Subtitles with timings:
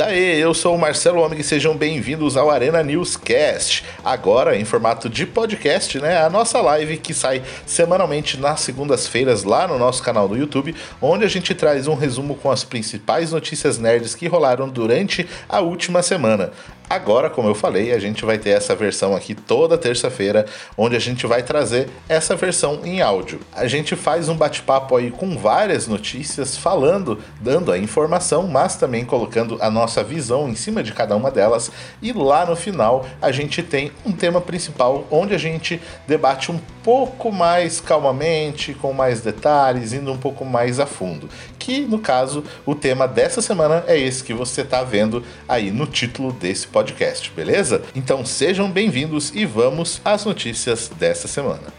[0.00, 3.84] Daí, eu sou o Marcelo Homem e sejam bem-vindos ao Arena Newscast.
[4.02, 6.22] Agora em formato de podcast, né?
[6.22, 11.26] A nossa live que sai semanalmente nas segundas-feiras lá no nosso canal do YouTube, onde
[11.26, 16.02] a gente traz um resumo com as principais notícias nerds que rolaram durante a última
[16.02, 16.50] semana.
[16.90, 20.44] Agora, como eu falei, a gente vai ter essa versão aqui toda terça-feira,
[20.76, 23.38] onde a gente vai trazer essa versão em áudio.
[23.52, 29.04] A gente faz um bate-papo aí com várias notícias, falando, dando a informação, mas também
[29.04, 31.70] colocando a nossa visão em cima de cada uma delas.
[32.02, 36.58] E lá no final a gente tem um tema principal onde a gente debate um
[36.82, 41.28] pouco mais calmamente, com mais detalhes, indo um pouco mais a fundo.
[41.58, 45.86] Que no caso, o tema dessa semana é esse que você está vendo aí no
[45.86, 47.82] título desse podcast beleza?
[47.94, 51.72] Então sejam bem-vindos e vamos às notícias dessa semana.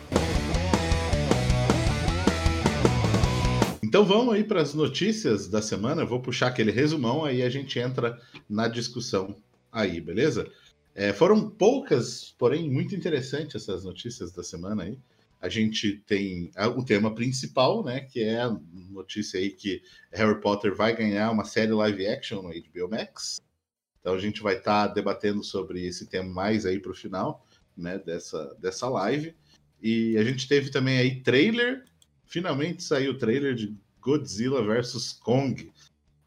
[3.84, 6.02] Então vamos aí para as notícias da semana.
[6.02, 8.18] Eu vou puxar aquele resumão aí a gente entra
[8.50, 9.36] na discussão
[9.72, 10.48] aí, beleza?
[10.94, 15.00] É, foram poucas, porém muito interessantes essas notícias da semana aí.
[15.40, 18.02] A gente tem o tema principal, né?
[18.02, 18.56] Que é a
[18.90, 19.82] notícia aí que
[20.12, 23.42] Harry Potter vai ganhar uma série live action no HBO Max.
[24.00, 27.48] Então a gente vai estar tá debatendo sobre esse tema mais aí para o final
[27.76, 29.36] né, dessa, dessa live.
[29.82, 31.86] E a gente teve também aí trailer.
[32.26, 35.72] Finalmente saiu o trailer de Godzilla vs Kong,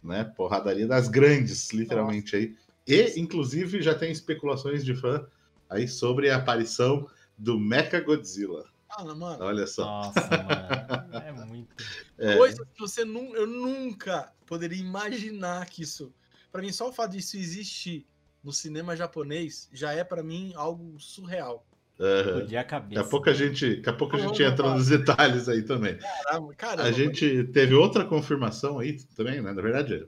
[0.03, 0.25] né?
[0.25, 2.57] Porradaria das grandes, literalmente aí.
[2.87, 5.27] E inclusive já tem especulações de fã
[5.69, 8.65] aí sobre a aparição do Mecha Godzilla.
[8.91, 9.43] Ah, mano.
[9.43, 9.85] Olha só.
[9.85, 11.15] Nossa, mano.
[11.25, 11.75] É muito.
[12.19, 12.37] É.
[12.37, 16.13] Coisa que você nu eu nunca poderia imaginar que isso
[16.55, 18.07] para mim, só o fato disso existir
[18.41, 21.67] no cinema japonês já é para mim algo surreal.
[21.99, 22.59] Uhum.
[22.59, 22.95] a cabeça.
[22.95, 25.99] Daqui a pouco a gente, daqui a pouco a gente entra nos detalhes aí também.
[25.99, 29.53] Caramba, caramba, a gente teve outra confirmação aí também, né?
[29.53, 30.07] Na verdade,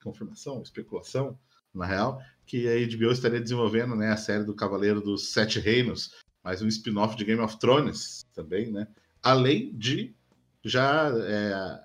[0.00, 1.36] confirmação, especulação,
[1.74, 6.14] na real, que a HBO estaria desenvolvendo né, a série do Cavaleiro dos Sete Reinos,
[6.42, 8.88] mais um spin-off de Game of Thrones também, né?
[9.22, 10.14] Além de
[10.64, 11.80] já é,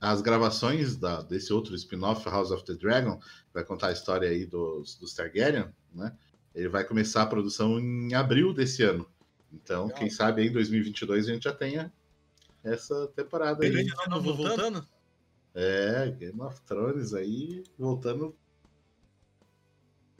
[0.00, 3.18] as gravações da, desse outro spin-off, House of the Dragon,
[3.52, 6.12] vai contar a história aí dos, dos Targaryen, né?
[6.54, 9.06] Ele vai começar a produção em abril desse ano.
[9.52, 9.98] Então, Legal.
[9.98, 11.92] quem sabe aí em 2022 a gente já tenha
[12.62, 13.70] essa temporada aí.
[13.70, 14.86] Ele de novo voltando?
[15.54, 18.36] É, Game of Thrones aí voltando.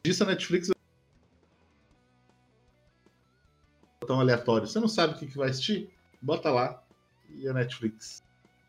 [0.06, 0.70] Disso a Netflix
[4.06, 4.68] tão aleatório.
[4.68, 5.90] Você não sabe o que, que vai assistir?
[6.22, 6.80] Bota lá
[7.28, 8.22] e a Netflix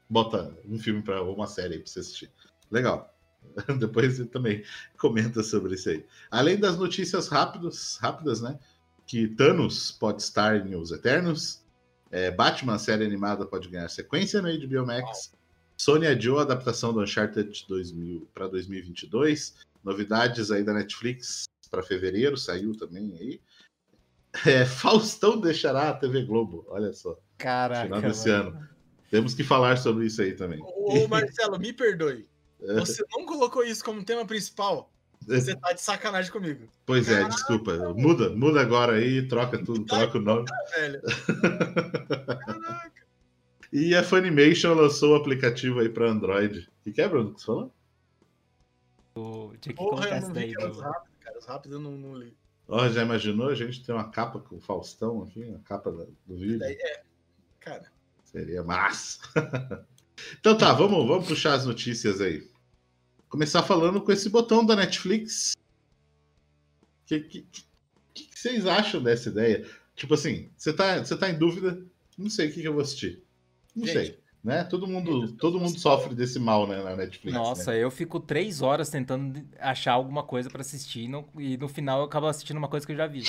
[0.10, 2.32] bota um filme para uma série aí pra você assistir.
[2.72, 3.16] Legal.
[3.78, 4.64] Depois você também
[4.98, 6.04] comenta sobre isso aí.
[6.32, 8.58] Além das notícias rápidas, rápidas, né?
[9.06, 11.64] Que Thanos pode estar em Os Eternos.
[12.10, 15.32] É, Batman, série animada, pode ganhar sequência no HBO Max.
[15.78, 19.67] Sony adiou a adaptação do Uncharted 2000 para 2022.
[19.84, 23.42] Novidades aí da Netflix para fevereiro, saiu também aí.
[24.46, 27.18] É, Faustão deixará a TV Globo, olha só.
[27.38, 27.84] Caraca.
[27.84, 28.50] Final desse mano.
[28.50, 28.70] ano.
[29.10, 30.60] Temos que falar sobre isso aí também.
[30.62, 32.28] Ô, Marcelo, me perdoe.
[32.62, 32.74] É.
[32.76, 34.92] Você não colocou isso como tema principal.
[35.26, 36.68] Você tá de sacanagem comigo.
[36.86, 37.94] Pois é, desculpa.
[37.96, 40.46] Muda, muda agora aí, troca tudo, troca o nome.
[40.76, 41.02] Velho.
[42.46, 42.98] Caraca.
[43.72, 46.70] E a Funimation lançou o aplicativo aí para Android.
[46.86, 47.74] O que é, Bruno, que você falou?
[49.18, 49.58] O...
[49.58, 50.54] Tinha que Porra, colocar daí.
[50.54, 50.80] Do...
[50.80, 51.40] Rápido, cara.
[51.40, 52.38] Os rápidos eu não, não li.
[52.68, 56.36] Ó, já imaginou a gente ter uma capa com o Faustão aqui, a capa do
[56.36, 56.64] vídeo?
[56.64, 57.04] É,
[57.60, 57.92] cara.
[58.26, 59.20] Seria massa.
[60.40, 62.48] então tá, vamos, vamos puxar as notícias aí.
[63.30, 65.54] Começar falando com esse botão da Netflix.
[65.54, 67.64] O que, que, que,
[68.14, 69.66] que, vocês acham dessa ideia?
[69.96, 71.82] Tipo assim, você tá, você tá em dúvida?
[72.18, 73.24] Não sei o que, que eu vou assistir.
[73.74, 74.20] Não Gente, sei.
[74.48, 74.64] Né?
[74.64, 77.38] Todo mundo, todo mundo sofre desse mal né, na Netflix.
[77.38, 77.84] Nossa, né?
[77.84, 82.06] eu fico três horas tentando achar alguma coisa para assistir no, e no final eu
[82.06, 83.24] acabo assistindo uma coisa que eu já vi.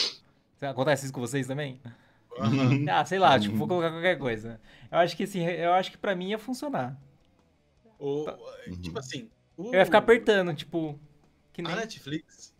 [0.62, 1.80] Acontece isso com vocês também?
[2.38, 2.86] Uhum.
[2.88, 3.68] Ah, sei lá, tipo, vou uhum.
[3.68, 4.60] colocar qualquer coisa.
[4.92, 6.96] Eu acho que assim, eu acho que pra mim ia funcionar.
[7.98, 8.38] O, tá.
[8.80, 9.28] Tipo assim.
[9.56, 11.00] O, eu ia ficar apertando, tipo.
[11.52, 11.72] Que nem...
[11.72, 12.54] A Netflix,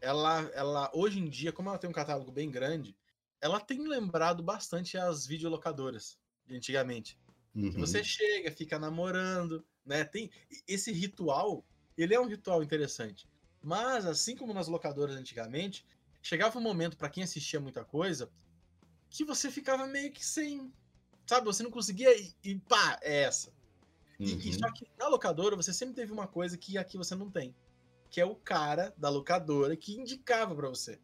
[0.00, 2.96] ela, ela, hoje em dia, como ela tem um catálogo bem grande,
[3.42, 7.19] ela tem lembrado bastante as videolocadoras de antigamente.
[7.54, 7.70] Uhum.
[7.72, 10.04] Você chega, fica namorando, né?
[10.04, 10.30] Tem
[10.66, 11.64] esse ritual,
[11.96, 13.28] ele é um ritual interessante.
[13.62, 15.84] Mas assim como nas locadoras antigamente,
[16.22, 18.30] chegava um momento para quem assistia muita coisa,
[19.08, 20.72] que você ficava meio que sem.
[21.26, 23.52] Sabe, você não conseguia ir, e pá, é essa.
[24.18, 24.26] Uhum.
[24.26, 27.54] E, só que na locadora você sempre teve uma coisa que aqui você não tem.
[28.10, 31.00] Que é o cara da locadora que indicava para você.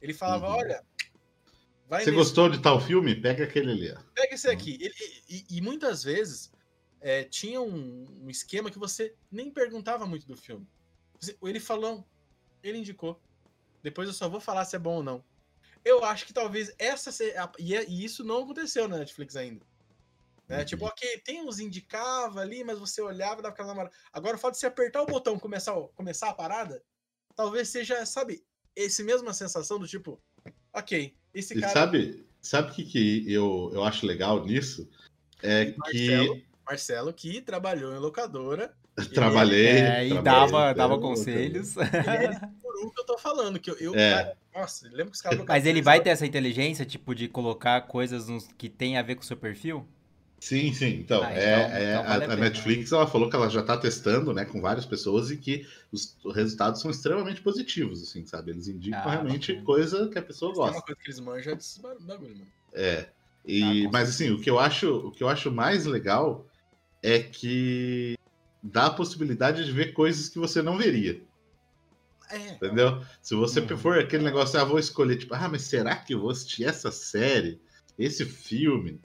[0.00, 0.56] Ele falava: uhum.
[0.56, 0.84] olha.
[1.88, 3.14] Você gostou de tal filme?
[3.14, 3.92] Pega aquele ali.
[3.92, 4.00] Ó.
[4.14, 4.52] Pega esse uhum.
[4.52, 4.78] aqui.
[4.80, 4.94] Ele,
[5.28, 6.52] e, e, muitas vezes
[7.00, 10.66] é, tinha um, um, esquema que você nem perguntava muito do filme.
[11.42, 12.06] Ele falou,
[12.62, 13.20] ele indicou.
[13.82, 15.24] Depois eu só vou falar se é bom ou não.
[15.84, 17.10] Eu acho que talvez essa.
[17.24, 19.64] É e isso não aconteceu na Netflix ainda.
[20.46, 20.58] Né?
[20.58, 20.64] Uhum.
[20.64, 23.94] Tipo, ok, tem uns indicava ali, mas você olhava e dava aquela namorada.
[24.12, 26.82] Agora o fato de você apertar o botão e começar, começar a parada,
[27.34, 28.44] talvez seja, sabe,
[28.74, 30.20] esse mesma sensação do tipo,
[30.78, 31.72] ok, esse e cara.
[31.72, 34.88] Sabe, sabe o que, que eu, eu acho legal nisso?
[35.42, 36.44] É Marcelo, que.
[36.66, 38.74] Marcelo, que trabalhou em locadora.
[39.14, 39.68] Trabalhei.
[39.68, 41.76] É, e trabalhei, dava, dava conselhos.
[41.76, 43.76] Ele por um que eu tô falando, que eu.
[43.76, 44.14] eu é.
[44.14, 45.44] cara, nossa, lembra que os caras.
[45.46, 48.26] Mas ele vai ter essa inteligência, tipo, de colocar coisas
[48.58, 49.86] que tem a ver com o seu perfil?
[50.40, 51.00] Sim, sim.
[51.00, 53.60] Então, ah, é, então, é então vale a, a, Netflix ela falou que ela já
[53.60, 58.24] está testando, né, com várias pessoas e que os, os, resultados são extremamente positivos, assim,
[58.24, 58.52] sabe?
[58.52, 59.66] Eles indicam ah, realmente bacana.
[59.66, 60.76] coisa que a pessoa gosta.
[60.76, 62.46] É uma coisa que eles manjam é desse bagulho, mano.
[62.72, 63.08] É.
[63.44, 66.46] E, ah, mas assim, o que eu acho, o que eu acho mais legal
[67.02, 68.16] é que
[68.62, 71.20] dá a possibilidade de ver coisas que você não veria.
[72.30, 72.50] É.
[72.50, 73.02] Entendeu?
[73.22, 73.78] Se você uhum.
[73.78, 76.92] for aquele negócio, ah, vou escolher, tipo, ah, mas será que eu vou assistir essa
[76.92, 77.60] série,
[77.98, 79.00] esse filme?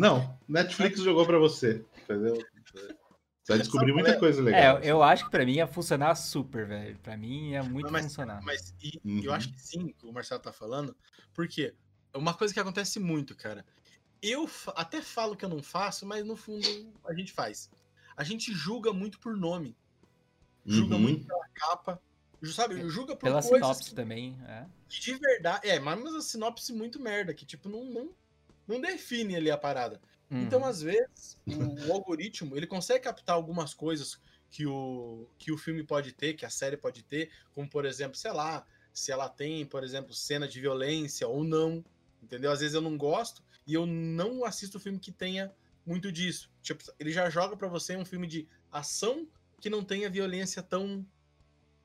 [0.00, 2.34] Não, Netflix jogou para você, entendeu?
[2.64, 4.78] Você vai descobrir muita coisa legal.
[4.78, 6.98] É, eu acho que para mim ia funcionar super, velho.
[7.00, 8.40] Para mim ia muito mas, funcionar.
[8.42, 9.20] Mas e, uhum.
[9.22, 10.96] eu acho que sim, o Marcelo tá falando,
[11.34, 11.74] porque
[12.14, 13.62] uma coisa que acontece muito, cara.
[14.22, 16.66] Eu até falo que eu não faço, mas no fundo
[17.04, 17.70] a gente faz.
[18.16, 19.76] A gente julga muito por nome.
[20.64, 21.02] Julga uhum.
[21.02, 22.00] muito pela capa.
[22.54, 24.64] Sabe, julga por Pela sinopse que, também, é.
[24.88, 25.68] De verdade.
[25.68, 28.14] É, mas a sinopse muito merda, que tipo, não, não
[28.70, 30.00] não define ali a parada.
[30.26, 30.44] Então, uhum.
[30.44, 35.58] Então, às vezes, o, o, algoritmo ele consegue captar algumas coisas que o, que o
[35.58, 39.28] filme pode ter, que a série pode ter, como por exemplo, sei lá, se ela
[39.28, 41.84] tem, por exemplo, cena de violência ou não,
[42.22, 42.50] entendeu?
[42.50, 45.52] Às vezes eu não gosto e eu não assisto filme que tenha
[45.84, 46.50] muito disso.
[46.62, 49.26] Tipo, ele já joga para você um filme de ação
[49.60, 51.04] que não tenha violência tão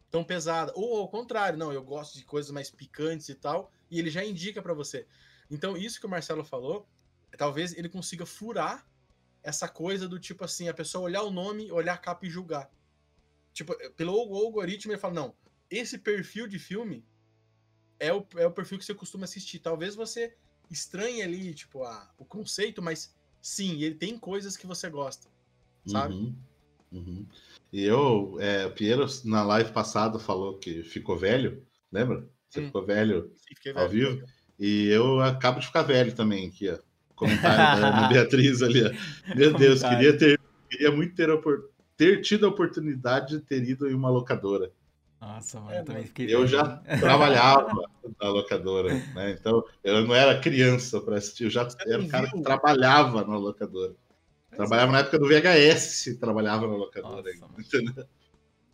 [0.09, 0.71] tão pesada.
[0.75, 4.23] Ou ao contrário, não, eu gosto de coisas mais picantes e tal, e ele já
[4.23, 5.05] indica para você.
[5.49, 6.87] Então, isso que o Marcelo falou,
[7.37, 8.87] talvez ele consiga furar
[9.43, 12.71] essa coisa do tipo assim, a pessoa olhar o nome, olhar a capa e julgar.
[13.53, 15.35] Tipo, pelo algoritmo ele fala, não,
[15.69, 17.05] esse perfil de filme
[17.99, 19.59] é o, é o perfil que você costuma assistir.
[19.59, 20.35] Talvez você
[20.69, 25.29] estranhe ali, tipo, a, o conceito, mas sim, ele tem coisas que você gosta,
[25.85, 26.15] sabe?
[26.15, 26.35] Uhum,
[26.91, 27.27] uhum.
[27.71, 32.27] E eu, é, o Piero, na live passada, falou que ficou velho, lembra?
[32.49, 32.65] Você hum.
[32.65, 34.27] ficou velho sim, ao velho, vivo?
[34.59, 36.77] E eu acabo de ficar velho também aqui, ó.
[37.15, 39.35] Comentário da Beatriz ali, ó.
[39.35, 41.29] Meu Deus, queria ter, queria muito ter,
[41.97, 44.71] ter tido a oportunidade de ter ido em uma locadora.
[45.19, 46.33] Nossa, mano, eu também fiquei.
[46.33, 47.71] Eu já trabalhava
[48.21, 49.31] na locadora, né?
[49.31, 53.37] Então, eu não era criança para assistir, eu já era um cara que trabalhava na
[53.37, 53.93] locadora.
[54.51, 57.31] Trabalhava na época do VHS, trabalhava na locadora.
[57.39, 58.07] Nossa, ainda,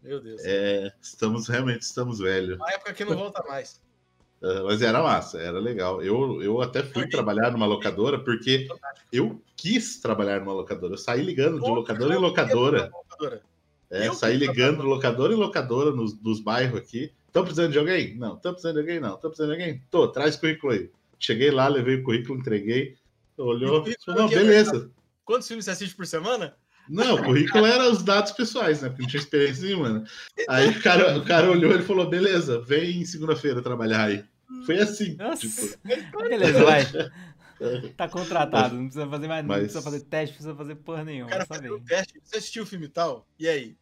[0.01, 0.41] Meu Deus.
[0.43, 2.57] É, estamos realmente estamos velhos.
[2.59, 3.81] Na época que não volta mais.
[4.65, 6.01] Mas era massa, era legal.
[6.01, 8.67] Eu, eu até fui trabalhar numa locadora porque
[9.11, 10.93] eu quis trabalhar numa locadora.
[10.93, 12.91] Eu saí ligando de locadora em locadora.
[13.91, 17.11] É, saí ligando de locadora em locadora nos, nos bairros aqui.
[17.27, 18.15] Estão precisando de alguém?
[18.17, 18.35] Não.
[18.35, 18.99] Estão precisando de alguém?
[18.99, 19.15] Não.
[19.15, 19.81] Estão precisando de alguém?
[19.91, 20.89] Tô, traz currículo aí.
[21.19, 22.95] Cheguei lá, levei o currículo, entreguei.
[23.37, 23.85] Olhou.
[24.07, 24.89] Não, beleza.
[25.23, 26.55] Quantos filmes você assiste por semana?
[26.89, 28.89] Não, o currículo era os dados pessoais, né?
[28.89, 29.89] Porque não tinha experiência nenhuma.
[29.89, 30.03] Né?
[30.49, 34.25] Aí o cara, o cara olhou e falou: beleza, vem segunda-feira trabalhar aí.
[34.65, 35.15] Foi assim.
[35.15, 35.47] Nossa.
[35.47, 35.77] Tipo...
[36.29, 36.85] Beleza, vai.
[37.95, 39.57] Tá contratado, não precisa fazer mais, Mas...
[39.57, 41.27] não precisa fazer teste, não precisa fazer porra nenhuma.
[41.27, 43.27] O cara fazendo teste, você assistiu o filme e tal?
[43.37, 43.77] E aí?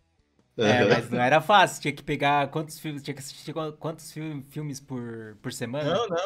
[0.58, 4.12] É, mas não era fácil, tinha que pegar quantos filmes, tinha que assistir quantos
[4.50, 5.94] filmes por, por semana?
[5.94, 6.18] Não, não.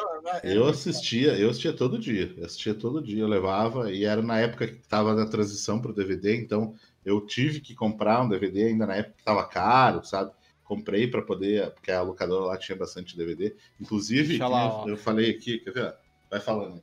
[0.42, 4.40] Eu assistia, eu assistia todo dia, eu assistia todo dia, eu levava, e era na
[4.40, 6.74] época que estava na transição para o DVD, então
[7.04, 10.32] eu tive que comprar um DVD ainda na época que estava caro, sabe?
[10.64, 13.54] Comprei para poder, porque a locadora lá tinha bastante DVD.
[13.80, 15.94] Inclusive, lá, eu, eu, falei aqui, quer ver?
[16.30, 16.82] Vai falando.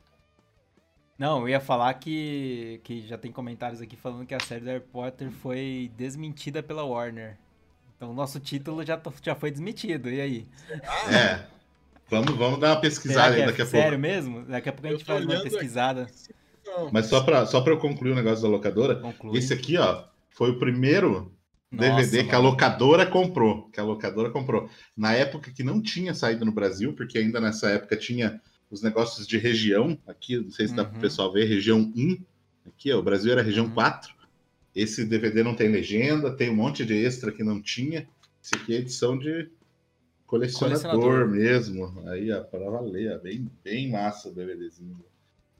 [1.17, 4.67] Não, eu ia falar que, que já tem comentários aqui falando que a série do
[4.67, 7.37] Harry Potter foi desmentida pela Warner.
[7.95, 10.47] Então o nosso título já, já foi desmentido, e aí?
[11.11, 11.45] É.
[12.09, 13.83] Vamos, vamos dar uma pesquisada aí é daqui a sério pouco.
[13.83, 14.45] Sério mesmo?
[14.45, 16.07] Daqui a pouco a gente faz uma pesquisada.
[16.91, 19.37] Mas só para só eu concluir o negócio da locadora, Conclui.
[19.37, 21.31] esse aqui, ó, foi o primeiro
[21.71, 24.69] DVD Nossa, que a locadora comprou, que a locadora comprou.
[24.95, 29.25] Na época que não tinha saído no Brasil, porque ainda nessa época tinha os negócios
[29.25, 31.01] de região, aqui, não sei se dá para o uhum.
[31.01, 32.17] pessoal ver, região 1,
[32.67, 33.73] aqui, ó, o Brasil era região uhum.
[33.73, 34.13] 4.
[34.75, 38.07] Esse DVD não tem legenda, tem um monte de extra que não tinha.
[38.43, 39.49] Esse aqui é edição de
[40.25, 41.29] colecionador, colecionador.
[41.29, 42.09] mesmo.
[42.09, 44.97] Aí, ó, para valer, ó, bem, bem massa o DVDzinho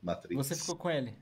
[0.01, 0.48] Matrix.
[0.48, 1.13] Você ficou com ele?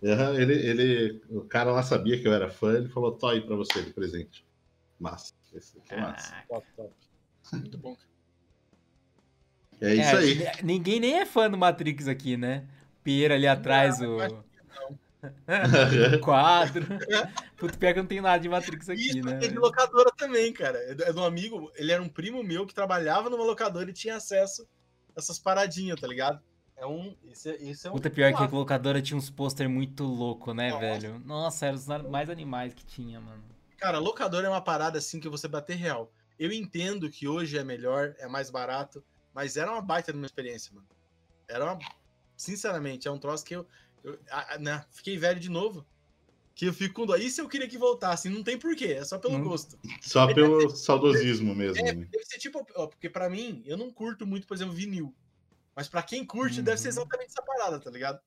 [0.00, 3.40] Uhum, ele, ele, o cara lá sabia que eu era fã, ele falou: Tô aí
[3.40, 4.46] pra você de presente.
[4.98, 5.32] Massa.
[5.52, 6.36] Esse aqui é massa.
[6.48, 6.92] Top, top.
[7.52, 7.96] Muito bom.
[9.80, 10.34] É isso É, aí.
[10.34, 12.66] n- Ninguém nem é fã do Matrix aqui, né?
[13.02, 14.20] Pierre ali atrás, Não, o...
[14.20, 14.44] acho
[16.16, 16.86] o quadro.
[17.56, 19.38] Puto, pior que eu não tenho nada de Matrix aqui, Isso né?
[19.42, 20.78] é de locadora também, cara.
[20.78, 23.90] É do- é de um amigo, ele era um primo meu que trabalhava numa locadora
[23.90, 24.62] e tinha acesso
[25.16, 26.40] a essas paradinhas, tá ligado?
[26.78, 27.14] É um.
[27.24, 27.94] Isso é, isso é um.
[27.94, 28.56] Puta, pior que a clássico.
[28.56, 30.80] locadora tinha uns pôster muito louco, né, Nossa.
[30.80, 31.18] velho?
[31.24, 33.42] Nossa, eram os mais animais que tinha, mano.
[33.76, 36.12] Cara, locadora é uma parada assim que você bater real.
[36.38, 39.02] Eu entendo que hoje é melhor, é mais barato,
[39.34, 40.86] mas era uma baita de uma experiência, mano.
[41.48, 41.78] Era uma.
[42.36, 43.66] Sinceramente, é um troço que eu.
[44.04, 45.84] eu a- a- né, fiquei velho de novo.
[46.54, 47.14] Que eu fico com dó.
[47.16, 48.28] Isso eu queria que voltasse.
[48.28, 49.44] Não tem porquê, é só pelo Hum.
[49.44, 49.78] gosto.
[50.00, 51.78] Só pelo saudosismo mesmo.
[51.86, 52.04] É, né?
[52.10, 55.14] deve ser tipo, ó, porque pra mim, eu não curto muito, por exemplo, vinil.
[55.78, 56.64] Mas pra quem curte, Uhum.
[56.64, 58.18] deve ser exatamente essa parada, tá ligado?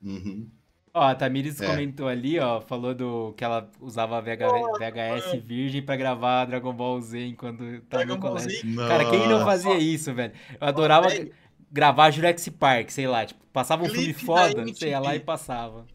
[0.00, 0.48] Uhum.
[0.94, 1.66] Ó, a Tamires É.
[1.66, 4.46] comentou ali, ó, falou do que ela usava VH
[4.78, 8.60] VHS virgem pra gravar Dragon Ball Z enquanto tava Dragon no Ball colégio.
[8.60, 8.76] Z.
[8.88, 9.44] Cara, quem não Nossa.
[9.44, 10.32] fazia isso, velho?
[10.60, 11.34] Eu adorava velho.
[11.68, 15.16] gravar Jurassic Park, sei lá, tipo, passava um filme Clipe da foda, você ia lá
[15.16, 15.86] e passava.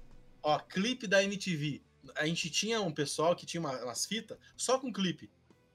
[0.43, 1.81] Ó, clipe da MTV.
[2.17, 5.31] A gente tinha um pessoal que tinha uma- umas fitas só com clipe.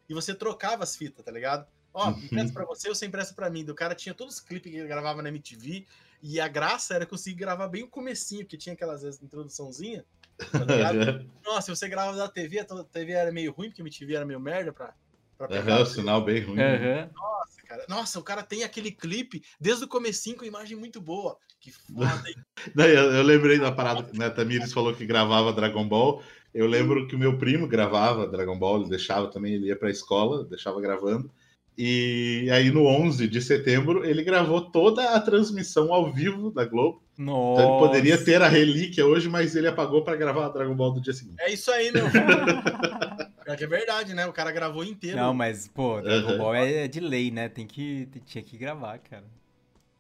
[0.07, 1.67] E você trocava as fitas, tá ligado?
[1.93, 2.19] Ó, Uhum.
[2.19, 3.65] empresta pra você, você empresta pra mim.
[3.69, 5.87] O cara tinha todos os clipes que ele gravava na MTV.
[6.23, 10.05] E a graça era conseguir gravar bem o comecinho, que tinha aquelas vezes, introduçãozinha.
[10.37, 11.27] Tá ligado?
[11.45, 14.27] Nossa, se você gravava da TV, a TV era meio ruim, porque a MTV era
[14.27, 14.95] meio merda pra,
[15.39, 15.73] pra pegar.
[15.73, 16.61] Aham, o sinal bem ruim.
[16.61, 17.11] Aham.
[17.15, 17.85] Nossa, cara.
[17.89, 21.39] Nossa, o cara tem aquele clipe desde o comecinho com imagem muito boa.
[21.59, 22.37] Que foda, hein?
[22.75, 24.27] Daí eu, eu lembrei da parada, né?
[24.27, 26.23] A Tamires falou que gravava Dragon Ball.
[26.53, 29.91] Eu lembro que o meu primo gravava Dragon Ball, ele deixava também, ele ia pra
[29.91, 31.31] escola, deixava gravando.
[31.77, 37.03] E aí no 11 de setembro ele gravou toda a transmissão ao vivo da Globo.
[37.17, 37.63] Nossa.
[37.63, 41.01] Então ele poderia ter a relíquia hoje, mas ele apagou pra gravar Dragon Ball do
[41.01, 41.37] dia seguinte.
[41.41, 42.07] É isso aí, meu.
[42.11, 44.27] Pior que é verdade, né?
[44.27, 45.17] O cara gravou inteiro.
[45.17, 46.39] Não, mas, pô, Dragon Aham.
[46.39, 47.49] Ball é de lei, né?
[47.49, 49.25] Tem que, tinha que gravar, cara.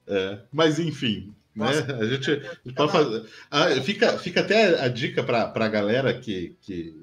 [0.06, 1.86] É, mas enfim, Nossa.
[1.86, 1.94] né?
[2.00, 2.34] A gente, a
[2.64, 3.24] gente pode fazer.
[3.50, 6.99] Ah, fica, fica até a dica para a galera que, que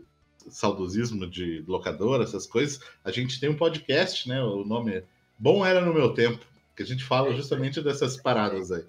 [0.50, 2.80] saudosismo de locadora, essas coisas.
[3.04, 4.42] A gente tem um podcast, né?
[4.44, 5.04] O nome é
[5.38, 8.84] Bom Era no Meu Tempo, que a gente fala justamente dessas paradas aí.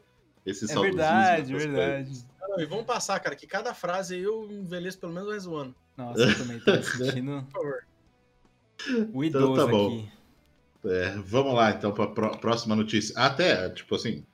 [0.47, 0.97] Esse É saudosismo.
[0.99, 2.05] verdade, verdade.
[2.07, 2.27] coisas.
[2.49, 5.75] Não, e vamos passar, cara, que cada frase eu envelheço pelo menos mais um ano.
[5.97, 7.85] Nossa, eu também tô Por favor.
[9.13, 9.87] o Então idoso tá bom.
[9.99, 10.09] aqui.
[10.85, 13.13] É, vamos lá, então, para a próxima notícia.
[13.19, 14.25] Até, tipo assim,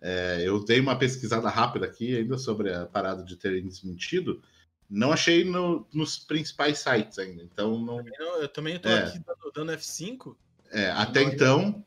[0.00, 4.42] é, eu dei uma pesquisada rápida aqui ainda sobre a parada de terem desmentido.
[4.90, 7.42] Não achei no- nos principais sites ainda.
[7.44, 9.04] Então, não, Eu, eu também tô É.
[9.04, 10.36] aqui dando, dando F5.
[10.72, 11.84] é, até então,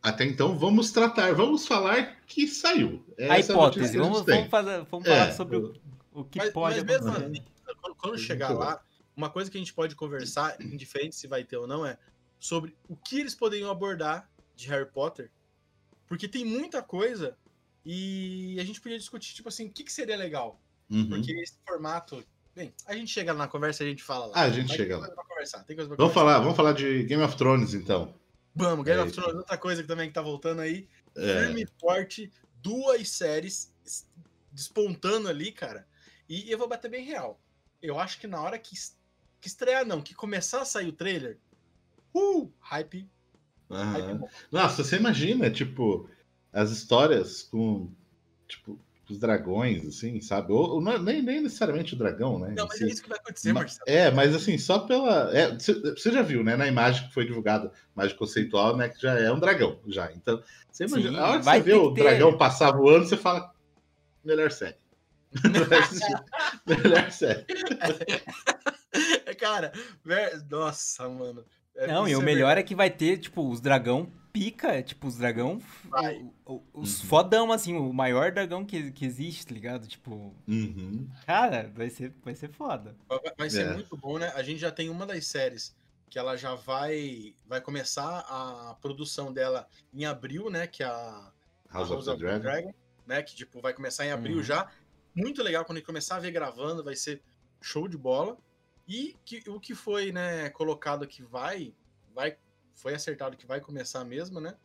[0.00, 3.04] até então, vamos tratar, vamos falar que saiu.
[3.18, 5.74] A Essa é hipótese, notícia que a vamos, vamos, fazer, vamos É, falar sobre o,
[6.12, 7.44] o que Mas, pode mas mesmo assim,
[7.80, 8.80] quando, quando chegar lá,
[9.16, 11.98] uma coisa que a gente pode conversar, indiferente se vai ter ou não, é
[12.38, 15.28] sobre o que eles poderiam abordar de Harry Potter.
[16.06, 17.36] Porque tem muita coisa
[17.84, 20.60] e a gente podia discutir, tipo assim, o que, que seria legal.
[20.90, 21.08] Uhum.
[21.08, 22.22] Porque esse formato.
[22.54, 24.32] Bem, a gente chega na conversa e a gente fala lá.
[24.36, 25.08] Ah, a gente chega lá.
[25.96, 28.14] Vamos falar, vamos falar de Game of Thrones, então.
[28.54, 29.12] Vamos, Game É of.
[29.12, 30.88] Thrones, outra coisa que também que tá voltando aí.
[31.16, 32.30] É, Firme e forte,
[32.62, 34.06] duas séries es-
[34.52, 35.86] despontando ali, cara.
[36.28, 37.40] E eu vou bater bem real.
[37.82, 38.74] Eu acho que na hora que,
[39.40, 41.38] que estrear, não, que começar a sair o trailer,
[42.14, 43.08] uh, hype,
[43.70, 43.92] aham.
[43.92, 44.30] hype.
[44.50, 46.08] Nossa, você imagina, tipo,
[46.52, 47.92] as histórias com,
[48.48, 48.78] tipo,
[49.12, 50.52] os dragões, assim, sabe?
[50.52, 52.54] Ou, ou é nem, nem necessariamente o dragão, né?
[52.56, 53.84] Não, mas é isso que vai acontecer, Ma- Marcelo.
[53.86, 55.30] É, mas assim, só pela.
[55.36, 56.56] é, Você você já viu, né?
[56.56, 58.88] Na imagem que foi divulgada, imagem conceitual, né?
[58.88, 60.10] Que já é um dragão, já.
[60.12, 62.02] Então, você imagina, Sim, a hora que você vê o ter.
[62.02, 63.52] dragão passar voando, você fala.
[64.24, 64.76] Melhor série.
[66.66, 67.44] Melhor série.
[69.38, 69.72] Cara,
[70.48, 71.44] nossa, mano.
[71.76, 75.06] É, Não, e o é melhor é que vai ter, tipo, os dragão pica, tipo,
[75.06, 75.62] os dragão.
[75.84, 76.18] Vai.
[76.44, 77.06] o- o- os Uhum.
[77.08, 79.86] fodão, assim, o maior dragão que, que existe, tá ligado?
[79.86, 81.08] Tipo, Uhum.
[81.24, 82.96] cara, vai ser, vai ser foda.
[83.08, 83.72] Vai, vai ser É.
[83.72, 84.32] muito bom, né?
[84.34, 85.74] A gente já tem uma das séries
[86.10, 90.66] que ela já vai vai começar a produção dela em abril, né?
[90.66, 91.32] Que é a
[91.72, 92.74] House a of the Dragon.
[93.06, 93.22] né?
[93.22, 94.42] Que tipo vai começar em abril Uhum.
[94.42, 94.68] já.
[95.14, 97.22] Muito legal quando ele começar a ver gravando, vai ser
[97.62, 98.36] show de bola.
[98.86, 101.72] E que, o que foi, né, colocado que vai,
[102.14, 102.36] vai,
[102.74, 104.56] foi acertado que vai começar mesmo, né?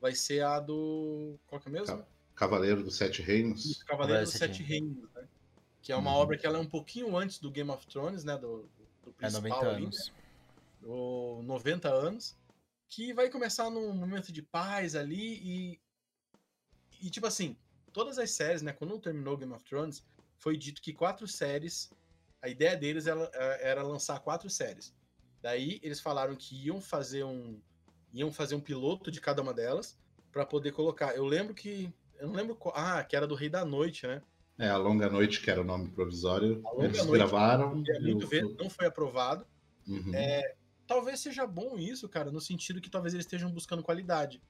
[0.00, 1.98] Vai ser a do qual que é mesmo?
[1.98, 3.64] Ca- Cavaleiro dos Sete Reinos.
[3.64, 5.28] Isso, Cavaleiro dos Sete Sete Reinos, né?
[5.80, 6.16] Que é uma Uhum.
[6.16, 8.36] obra que ela é um pouquinho antes do Game of Thrones, né?
[8.36, 8.68] Do,
[9.04, 9.86] do É principal 90 ali, né?
[9.86, 10.12] anos.
[10.84, 12.36] ou 90 anos,
[12.88, 15.80] que vai começar num momento de paz ali e.
[17.00, 17.56] E tipo assim,
[17.92, 18.72] todas as séries, né?
[18.72, 20.04] Quando terminou Game of Thrones,
[20.38, 21.90] foi dito que quatro séries.
[22.40, 23.24] A ideia deles era,
[23.60, 24.92] era lançar quatro séries.
[25.42, 27.60] Daí eles falaram que iam fazer um
[28.14, 29.98] iam fazer um piloto de cada uma delas
[30.30, 31.16] para poder colocar.
[31.16, 34.22] Eu lembro que eu não lembro qual, ah, que era do Rei da Noite, né?
[34.58, 36.62] É, a Longa Noite, que era o nome provisório.
[36.78, 37.82] Eles Noite, gravaram.
[37.86, 38.18] Eu...
[38.20, 39.44] Ver, não foi aprovado.
[39.88, 40.14] Uhum.
[40.14, 40.54] É,
[40.86, 44.40] talvez seja bom isso, cara, no sentido que talvez eles estejam buscando qualidade.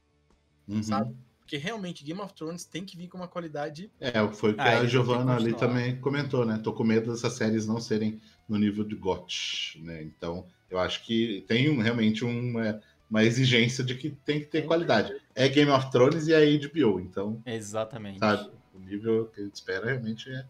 [0.69, 0.83] Uhum.
[0.83, 1.17] Sabe?
[1.39, 3.91] Porque realmente Game of Thrones tem que vir com uma qualidade.
[3.99, 6.61] É, foi o que ah, a Giovanna ali também comentou, né?
[6.63, 10.03] Tô com medo dessas séries não serem no nível de GOT, né?
[10.03, 14.63] Então, eu acho que tem um, realmente uma, uma exigência de que tem que ter
[14.63, 15.15] qualidade.
[15.35, 17.43] É Game of Thrones e é HBO, então.
[17.45, 18.19] Exatamente.
[18.19, 18.51] Sabe?
[18.75, 20.47] O nível que a gente espera realmente é,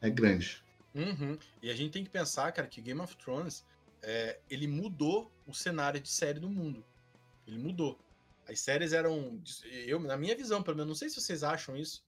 [0.00, 0.62] é grande.
[0.94, 1.38] Uhum.
[1.62, 3.62] E a gente tem que pensar, cara, que Game of Thrones
[4.02, 6.82] é, ele mudou o cenário de série do mundo.
[7.46, 7.98] Ele mudou.
[8.48, 9.38] As séries eram.
[9.86, 12.02] Eu, na minha visão, pelo menos, não sei se vocês acham isso.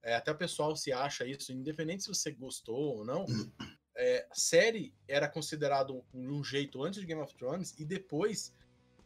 [0.00, 3.26] É, até o pessoal se acha isso, independente se você gostou ou não.
[4.02, 8.50] É, série era considerado um, um, jeito antes de Game of Thrones e depois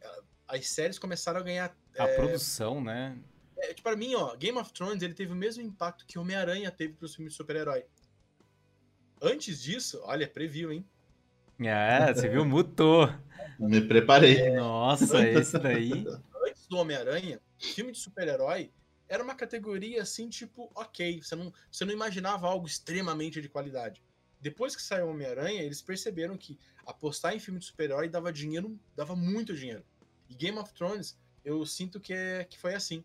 [0.01, 0.07] é,
[0.47, 1.75] as séries começaram a ganhar.
[1.99, 3.17] A é, produção, né?
[3.57, 6.71] É, tipo, para mim, ó, Game of Thrones ele teve o mesmo impacto que Homem-Aranha
[6.71, 7.83] teve para os filmes de super-herói.
[9.21, 10.87] Antes disso, olha, previu, hein?
[11.59, 12.45] É, você viu?
[12.45, 13.09] Mutou.
[13.59, 14.49] Me preparei.
[14.51, 16.05] Nossa, esse daí.
[16.47, 18.71] Antes do Homem-Aranha, filme de super-herói
[19.09, 21.21] era uma categoria assim, tipo, ok.
[21.21, 24.01] Você não, você não imaginava algo extremamente de qualidade.
[24.45, 29.15] Depois que saiu Homem-Aranha, eles perceberam que apostar em filme de super-herói dava dinheiro, dava
[29.15, 29.83] muito dinheiro.
[30.29, 33.03] E Game of Thrones, eu sinto que, é, que foi assim.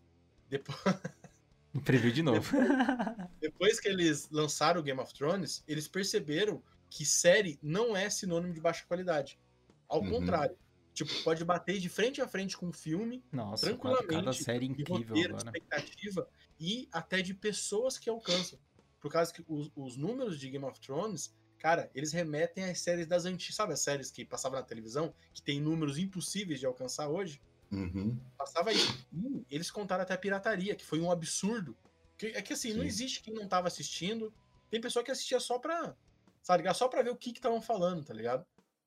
[0.50, 0.76] Depois.
[1.82, 2.40] Previu de novo.
[2.42, 8.10] Depois, depois que eles lançaram o Game of Thrones, eles perceberam que série não é
[8.10, 9.40] sinônimo de baixa qualidade.
[9.88, 10.10] Ao uhum.
[10.10, 10.58] contrário.
[10.92, 14.12] Tipo, pode bater de frente a frente com o filme, Nossa, tranquilamente.
[14.12, 15.46] Cada série incrível roteiro, agora.
[15.46, 16.28] expectativa
[16.58, 18.58] e até de pessoas que alcançam.
[19.00, 23.06] Por causa que os, os, números de Game of Thrones, cara, eles remetem às séries
[23.06, 27.08] das antigas, sabe as séries que passavam na televisão, que tem números impossíveis de alcançar
[27.08, 27.40] hoje?
[27.72, 28.18] Uhum.
[28.36, 28.78] Passava aí.
[29.12, 31.76] E eles contaram até a pirataria, que foi um absurdo.
[32.22, 32.78] É que assim, Sim.
[32.78, 34.32] não existe quem não tava assistindo.
[34.68, 35.96] Tem pessoa que assistia só pra
[36.42, 36.74] sabe?
[36.74, 38.44] Só para ver o que estavam falando, tá ligado?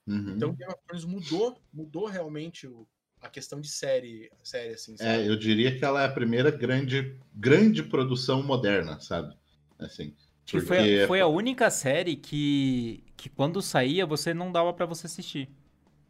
[0.07, 0.33] Uhum.
[0.35, 2.87] Então Game of Thrones mudou, mudou realmente o,
[3.21, 4.97] a questão de série, série assim.
[4.97, 5.09] Sabe?
[5.09, 9.35] É, eu diria que ela é a primeira grande, grande produção moderna, sabe?
[9.79, 10.13] Assim.
[10.49, 10.65] Porque...
[10.65, 15.49] Foi, foi a única série que, que quando saía você não dava para você assistir.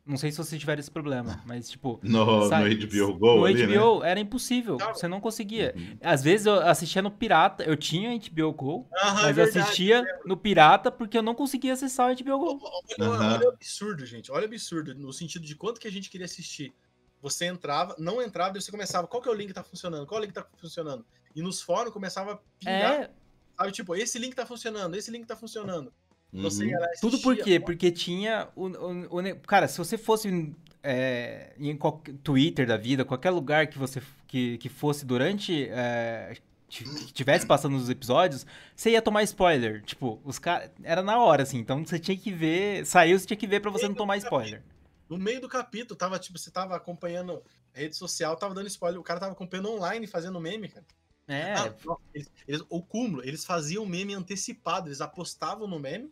[0.05, 1.99] Não sei se vocês tiveram esse problema, mas tipo.
[2.03, 3.35] No, sabe, no HBO Go?
[3.37, 4.11] No ali, HBO né?
[4.11, 4.77] era impossível.
[4.77, 5.73] Você não conseguia.
[5.77, 5.97] Uhum.
[6.01, 10.35] Às vezes eu assistia no Pirata, eu tinha HBO Go, mas é eu assistia no
[10.35, 12.59] Pirata porque eu não conseguia acessar o HBO Go.
[12.99, 14.29] Olha, olha o absurdo, gente.
[14.29, 16.73] Olha o absurdo, no sentido de quanto que a gente queria assistir.
[17.21, 19.07] Você entrava, não entrava, e você começava.
[19.07, 20.05] Qual que é o link que tá funcionando?
[20.05, 21.05] Qual é o link que tá funcionando?
[21.33, 23.03] E nos fóruns começava a pingar.
[23.03, 23.09] É...
[23.57, 25.93] Sabe, tipo, esse link tá funcionando, esse link tá funcionando.
[26.33, 26.71] Você uhum.
[26.99, 27.59] Tudo por quê?
[27.59, 33.05] Porque tinha o, o, o, Cara, se você fosse é, em qualquer Twitter da vida,
[33.05, 35.67] qualquer lugar que você que, que fosse durante.
[35.69, 36.35] É,
[36.67, 39.83] que tivesse passando os episódios, você ia tomar spoiler.
[39.83, 40.71] Tipo, os caras.
[40.83, 41.59] Era na hora, assim.
[41.59, 42.83] Então você tinha que ver.
[42.83, 44.63] Saiu, você tinha que ver pra você não tomar spoiler.
[45.07, 47.43] No meio do capítulo, tava, tipo, você tava acompanhando
[47.75, 48.99] a rede social, tava dando spoiler.
[48.99, 50.85] O cara tava acompanhando online fazendo meme, cara.
[51.27, 51.53] É.
[51.53, 51.73] Ah,
[52.13, 56.11] eles, eles, o cúmulo, eles faziam meme antecipado, eles apostavam no meme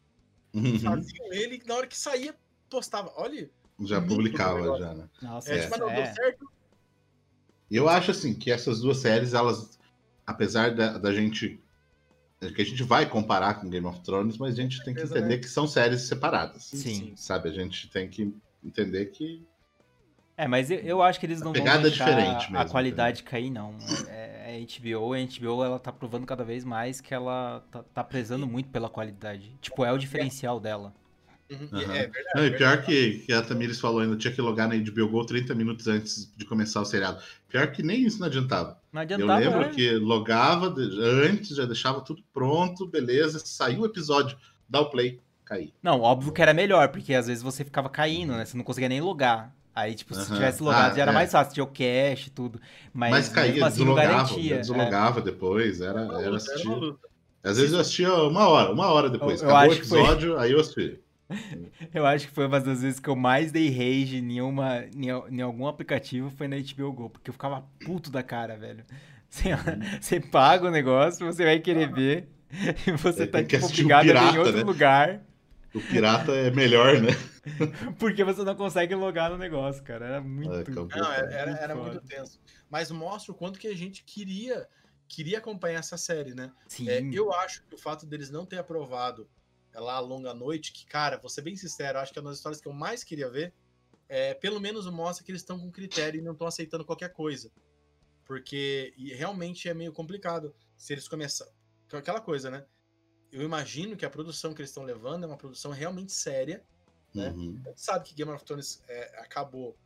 [0.53, 0.79] Uhum.
[0.79, 2.35] Faziam ele na hora que saía,
[2.69, 3.11] postava.
[3.15, 3.49] Olha.
[3.79, 5.09] Já publicava, já, né?
[5.21, 6.03] Nossa, é, tipo, não, é.
[6.03, 6.51] deu certo.
[7.69, 9.79] Eu acho assim que essas duas séries, elas,
[10.25, 11.59] apesar da, da gente.
[12.39, 15.21] que a gente vai comparar com Game of Thrones, mas a gente tem que entender
[15.21, 15.37] né?
[15.37, 16.65] que são séries separadas.
[16.65, 17.13] Sim.
[17.15, 17.49] Sabe?
[17.49, 19.45] A gente tem que entender que
[20.37, 23.51] é, mas eu, eu, acho que eles não vão deixar diferente mesmo, a qualidade cair,
[23.51, 23.75] não.
[24.07, 28.03] É, é HBO, a HBO ela tá provando cada vez mais que ela tá, tá
[28.03, 29.55] prezando muito pela qualidade.
[29.61, 30.93] Tipo, é o diferencial dela.
[31.49, 31.67] Uhum.
[31.71, 31.81] Uhum.
[31.81, 34.75] É, verdade, não, e pior que, que a Tamires falou ainda, tinha que logar na
[34.75, 37.21] HBO Go 30 minutos antes de começar o seriado.
[37.49, 38.79] Pior que nem isso não adiantava.
[38.91, 39.69] Não adiantava, Eu lembro é.
[39.69, 40.73] que logava
[41.27, 44.37] antes, já deixava tudo pronto, beleza, saiu o episódio,
[44.67, 45.73] dá o play, cair.
[45.83, 48.45] Não, óbvio que era melhor, porque às vezes você ficava caindo, né?
[48.45, 49.53] Você não conseguia nem logar.
[49.73, 51.13] Aí, tipo, se tivesse logado, ah, já era é.
[51.13, 52.59] mais fácil, tinha o cache e tudo.
[52.93, 55.23] Mas, mas caía, assim, deslogava, deslogava é.
[55.23, 56.95] depois, era, era assistir.
[57.43, 59.41] Às vezes eu assistia uma hora, uma hora depois.
[59.41, 60.43] Eu, eu Acabou o episódio, foi...
[60.43, 60.99] aí eu assisti.
[61.93, 65.07] eu acho que foi uma das vezes que eu mais dei rage em, uma, em,
[65.07, 68.83] em algum aplicativo foi na HBO Go, porque eu ficava puto da cara, velho.
[69.29, 69.59] Você, uhum.
[69.99, 72.27] você paga o negócio, você vai querer ver,
[72.85, 74.63] e você tá tipo, obrigado pirata, em outro né?
[74.63, 75.21] lugar.
[75.73, 77.11] O pirata é melhor, né?
[77.97, 80.05] Porque você não consegue logar no negócio, cara.
[80.05, 80.53] Era muito.
[80.53, 82.39] É, não, era, era, era muito tenso.
[82.69, 84.67] Mas mostra o quanto que a gente queria
[85.07, 86.51] queria acompanhar essa série, né?
[86.67, 86.89] Sim.
[86.89, 89.29] É, eu acho que o fato deles não ter aprovado
[89.73, 92.37] lá a Longa Noite, que, cara, vou ser bem sincero, acho que é uma das
[92.37, 93.53] histórias que eu mais queria ver
[94.11, 97.49] é, pelo menos mostra que eles estão com critério e não estão aceitando qualquer coisa.
[98.25, 101.53] Porque realmente é meio complicado se eles começarem.
[101.93, 102.65] Aquela coisa, né?
[103.31, 106.63] Eu imagino que a produção que eles estão levando é uma produção realmente séria.
[107.13, 107.29] Né?
[107.29, 107.61] Uhum.
[107.65, 109.77] A gente sabe que Game of Thrones é, acabou,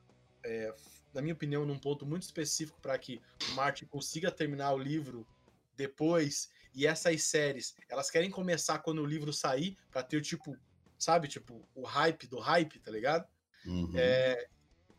[0.43, 0.73] é,
[1.13, 5.27] na minha opinião, num ponto muito específico para que o Martin consiga terminar o livro
[5.77, 6.49] depois.
[6.73, 10.57] E essas séries, elas querem começar quando o livro sair, para ter o tipo,
[10.97, 13.27] sabe, tipo, o hype do hype, tá ligado?
[13.65, 13.93] Uhum.
[13.95, 14.47] É,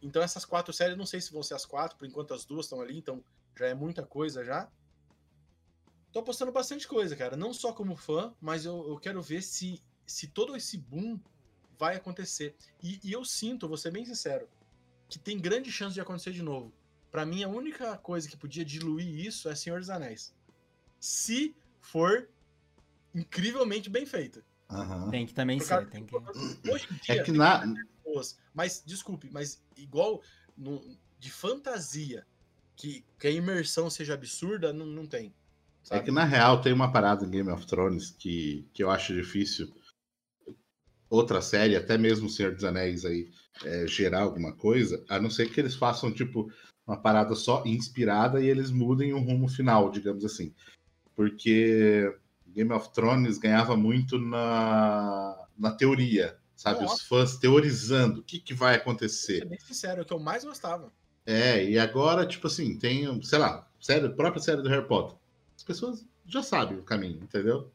[0.00, 2.66] então essas quatro séries, não sei se vão ser as quatro, por enquanto as duas
[2.66, 3.22] estão ali, então
[3.56, 4.70] já é muita coisa já.
[6.16, 7.36] Tô apostando bastante coisa, cara.
[7.36, 11.20] Não só como fã, mas eu, eu quero ver se, se todo esse boom
[11.78, 12.56] vai acontecer.
[12.82, 14.48] E, e, eu sinto, vou ser bem sincero,
[15.10, 16.72] que tem grande chance de acontecer de novo.
[17.10, 20.34] Para mim, a única coisa que podia diluir isso é Senhor dos Anéis.
[20.98, 22.30] Se for
[23.14, 24.42] incrivelmente bem feita.
[24.70, 25.10] Uhum.
[25.10, 25.86] Tem que também ser.
[25.90, 26.16] Tem que...
[26.16, 27.60] Hoje em dia, é que na...
[28.02, 30.22] pessoas, mas desculpe, mas igual
[30.56, 30.82] no,
[31.18, 32.26] de fantasia,
[32.74, 35.34] que, que a imersão seja absurda, não, não tem.
[35.86, 36.00] Sabe?
[36.00, 39.14] É que na real tem uma parada em Game of Thrones que, que eu acho
[39.14, 39.72] difícil
[41.08, 43.30] outra série, até mesmo o Senhor dos Anéis aí,
[43.64, 46.50] é, gerar alguma coisa, a não ser que eles façam, tipo,
[46.84, 50.52] uma parada só inspirada e eles mudem o rumo final, digamos assim.
[51.14, 52.12] Porque
[52.48, 56.80] Game of Thrones ganhava muito na, na teoria, sabe?
[56.80, 56.96] Nossa.
[56.96, 59.38] Os fãs teorizando o que, que vai acontecer.
[59.38, 60.92] Ser bem sincero, é o que eu mais gostava.
[61.24, 65.16] É, e agora, tipo assim, tem, sei lá, série, própria série do Harry Potter.
[65.56, 67.70] As pessoas já sabem o caminho, entendeu?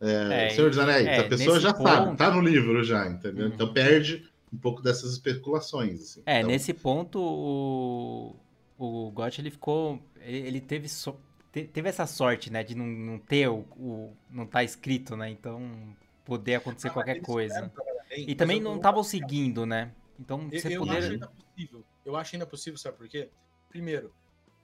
[0.00, 1.88] É, é, Senhor dos Anéis, é, a pessoa já ponto...
[1.88, 3.46] sabe, tá no livro já, entendeu?
[3.46, 3.54] Uhum.
[3.54, 6.00] Então perde um pouco dessas especulações.
[6.00, 6.22] Assim.
[6.26, 6.50] É, então...
[6.50, 8.36] nesse ponto o,
[8.78, 10.02] o Gott ele ficou.
[10.20, 11.16] Ele teve, so...
[11.52, 12.62] teve essa sorte, né?
[12.62, 14.16] De não, não ter o, o.
[14.30, 15.30] não tá escrito, né?
[15.30, 17.72] Então poder acontecer ah, qualquer coisa.
[18.16, 19.92] E também não estavam seguindo, né?
[20.18, 20.98] Então eu, você eu poder.
[20.98, 21.84] Acho ainda possível.
[22.04, 23.28] Eu acho ainda possível, sabe por quê?
[23.68, 24.12] Primeiro,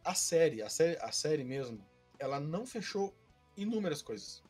[0.04, 1.80] a série, a série, a série mesmo,
[2.20, 3.12] ela não fechou
[3.56, 4.42] inúmeras coisas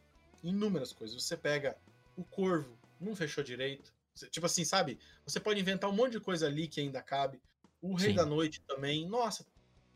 [0.42, 1.22] inúmeras coisas.
[1.22, 1.76] Você pega
[2.16, 3.92] o Corvo, não fechou direito.
[4.30, 4.98] Tipo assim, sabe?
[5.24, 7.40] Você pode inventar um monte de coisa ali que ainda cabe.
[7.80, 8.16] O Rei Sim.
[8.16, 9.08] da Noite também.
[9.08, 9.46] Nossa,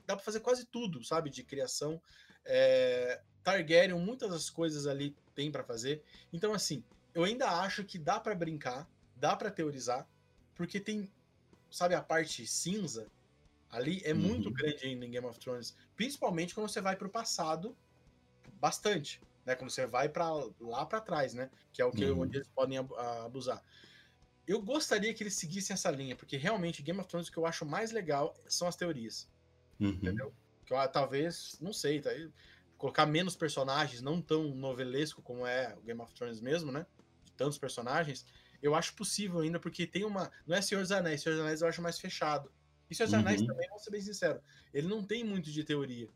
[0.07, 1.29] dá para fazer quase tudo, sabe?
[1.29, 2.01] De criação.
[2.45, 3.21] É...
[3.43, 6.03] Targaryen, muitas das coisas ali tem para fazer.
[6.33, 6.83] Então, assim,
[7.15, 10.09] eu ainda acho que dá para brincar, dá para teorizar,
[10.55, 11.11] porque tem,
[11.71, 13.07] sabe, a parte cinza
[13.77, 14.21] ali é uhum.
[14.21, 15.77] muito grande ainda em Game of Thrones.
[15.95, 17.77] Principalmente quando você vai pro passado,
[18.61, 19.55] bastante né?
[19.55, 20.29] Quando você vai para
[20.61, 21.51] lá para trás, né?
[21.73, 22.23] Que é o que uhum.
[22.23, 23.63] onde eles podem abusar.
[24.47, 27.47] Eu gostaria que eles seguissem essa linha, porque realmente Game of Thrones o que eu
[27.47, 29.29] acho mais legal são as teorias.
[29.81, 29.89] Uhum.
[29.89, 30.35] Entendeu?
[30.67, 32.31] Que eu, talvez, não sei, tá aí,
[32.77, 36.87] colocar menos personagens, não tão novelesco como é o Game of Thrones mesmo, né?
[37.25, 38.27] De tantos personagens,
[38.63, 40.31] eu acho possível ainda, porque tem uma.
[40.47, 42.51] Não é Senhor dos Anéis, Senhor dos Anéis eu acho mais fechado.
[42.91, 43.47] E dos Anéis uhum.
[43.47, 44.41] também, vou ser bem sincero,
[44.73, 46.09] ele não tem muito de teoria.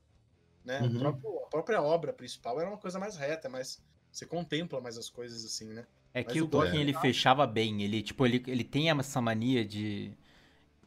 [0.65, 0.81] Né?
[0.81, 0.99] Uhum.
[0.99, 5.09] Próprio, a própria obra principal era uma coisa mais reta, mas você contempla mais as
[5.09, 5.87] coisas assim, né?
[6.13, 9.65] É mas que o, Tolkien ele fechava bem, ele tipo ele, ele tem essa mania
[9.65, 10.11] de,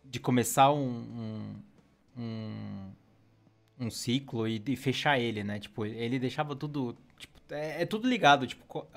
[0.03, 1.55] de começar um, um,
[2.17, 2.91] um,
[3.79, 5.59] um ciclo e, e, fechar ele, né?
[5.59, 8.87] Tipo, ele deixava tudo tipo, é, é tudo ligado, tipo,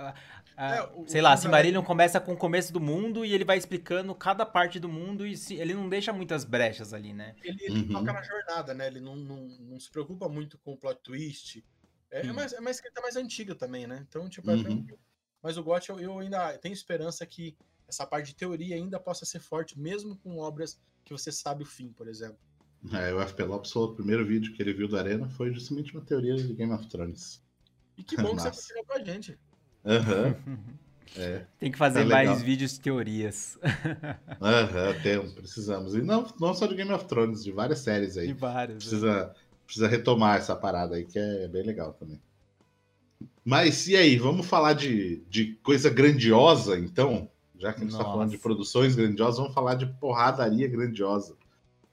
[0.57, 3.45] ah, é, o, sei o lá, Silmarillion começa com o começo do mundo e ele
[3.45, 7.35] vai explicando cada parte do mundo e se, ele não deixa muitas brechas ali, né?
[7.43, 7.89] Ele, ele uhum.
[7.89, 8.87] toca na jornada, né?
[8.87, 11.65] Ele não, não, não, se preocupa muito com o plot twist.
[12.11, 14.07] É, é, mais, é uma escrita mais antiga também, né?
[14.09, 14.87] Então, tipo, é uhum.
[15.43, 19.27] Mas o GOT, eu, eu ainda tenho esperança que essa parte de teoria ainda possa
[19.27, 22.39] ser forte, mesmo com obras que você sabe o fim, por exemplo.
[22.93, 25.93] É, o FP Lopes falou o primeiro vídeo que ele viu do Arena foi justamente
[25.95, 27.43] uma teoria de Game of Thrones.
[27.97, 29.39] E que bom que você compartilhou com a gente.
[29.85, 30.37] Aham.
[30.47, 30.57] Uhum.
[31.17, 33.57] É, Tem que fazer tá mais vídeos de teorias.
[34.43, 35.95] Aham, temos, precisamos.
[35.95, 38.27] E não, não só de Game of Thrones, de várias séries aí.
[38.27, 38.79] De várias.
[38.79, 39.65] Precisa, é.
[39.65, 42.21] precisa retomar essa parada aí, que é bem legal também.
[43.45, 47.31] Mas e aí, vamos falar de, de coisa grandiosa, então?
[47.59, 51.37] Já que a gente está falando de produções grandiosas, vamos falar de porradaria grandiosa.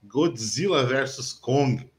[0.04, 1.90] Godzilla vs Kong.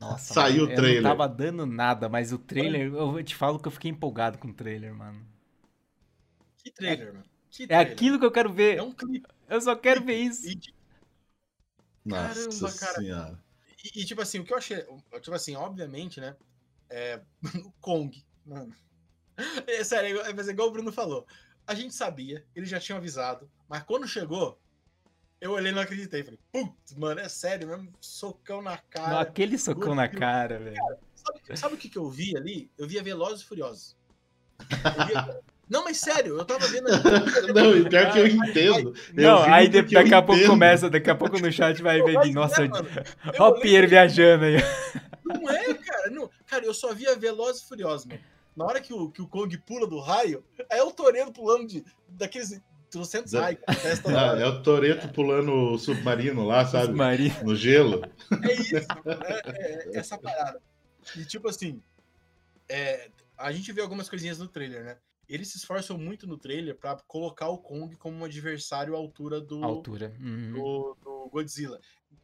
[0.00, 0.96] Nossa, Saiu mano, o trailer.
[0.98, 4.38] Eu não tava dando nada, mas o trailer, eu te falo que eu fiquei empolgado
[4.38, 5.26] com o trailer, mano.
[6.62, 7.24] Que trailer, é, mano?
[7.50, 7.88] Que é trailer?
[7.88, 8.78] É aquilo que eu quero ver.
[8.78, 9.26] É um clipe.
[9.48, 10.46] Eu só quero ver isso.
[12.08, 13.00] Caramba, Nossa cara.
[13.00, 13.44] Senhora.
[13.84, 14.84] E, e, tipo assim, o que eu achei.
[15.20, 16.36] Tipo assim, obviamente, né?
[16.88, 17.20] É.
[17.64, 18.74] o Kong, mano.
[19.66, 21.26] É sério, é, mas é igual o Bruno falou.
[21.66, 24.58] A gente sabia, eles já tinham avisado, mas quando chegou,
[25.40, 26.22] eu olhei e não acreditei.
[26.22, 27.92] Falei, putz, mano, é sério mesmo?
[28.00, 29.10] Socão na cara.
[29.10, 30.76] Não, aquele socão na cara, velho.
[31.14, 32.70] Sabe, sabe, o que, que eu vi ali?
[32.76, 33.96] Eu via Velozes e Furiosos.
[35.06, 36.88] Via, Não, mas sério, eu tava vendo.
[37.54, 38.94] não, e pior que eu entendo.
[39.12, 42.64] Não, eu aí daqui a pouco começa, daqui a pouco no chat vai ver nossa.
[42.64, 42.68] É,
[43.38, 44.56] Ó o Pierre viajando aí.
[45.24, 46.10] Não é, cara.
[46.10, 46.30] Não.
[46.46, 48.20] Cara, eu só via Velozes e Furiosos, mano.
[48.56, 51.84] Na hora que o, que o Kong pula do raio, é o Toreto pulando de,
[52.08, 53.60] daqueles trocentos raios.
[54.06, 56.86] Ah, é o Toreto pulando o submarino lá, sabe?
[56.86, 57.34] Submarino.
[57.42, 58.02] No gelo.
[58.42, 60.60] É isso, é, é, é essa parada.
[61.16, 61.82] E tipo assim,
[62.68, 64.98] é, a gente vê algumas coisinhas no trailer, né?
[65.28, 69.40] Eles se esforçam muito no trailer para colocar o Kong como um adversário à altura
[69.40, 70.14] do, altura.
[70.20, 70.52] Uhum.
[70.52, 71.78] do, do Godzilla.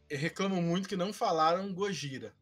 [0.09, 2.33] Reclamam muito que não falaram Gojira.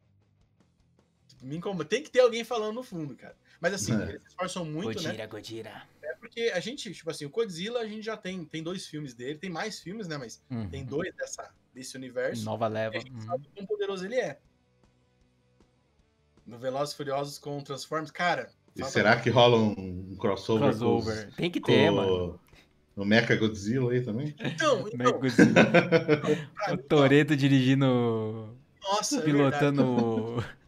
[1.27, 1.85] Tipo, me incomoda.
[1.85, 3.35] Tem que ter alguém falando no fundo, cara.
[3.59, 4.09] Mas assim, é.
[4.09, 5.27] eles se esforçam muito, Gojira, né?
[5.27, 5.69] Gojira.
[5.69, 5.92] É
[6.33, 9.37] porque a gente, tipo assim, o Godzilla a gente já tem, tem dois filmes dele,
[9.37, 10.17] tem mais filmes, né?
[10.17, 10.67] Mas uhum.
[10.67, 12.43] tem dois dessa, desse universo.
[12.43, 12.97] Nova leva.
[12.97, 13.21] a gente uhum.
[13.21, 14.39] sabe quão poderoso ele é.
[16.45, 20.69] No Velozes Furiosos com Transformers, cara, e será que rola um crossover?
[20.69, 21.29] Crossover.
[21.29, 22.39] Com, Tem que ter, com, mano.
[22.95, 24.35] No Mecha Godzilla aí também?
[24.39, 25.19] Então, então.
[26.73, 28.57] o Toreto dirigindo.
[28.81, 30.39] Nossa, é pilotando.
[30.39, 30.62] É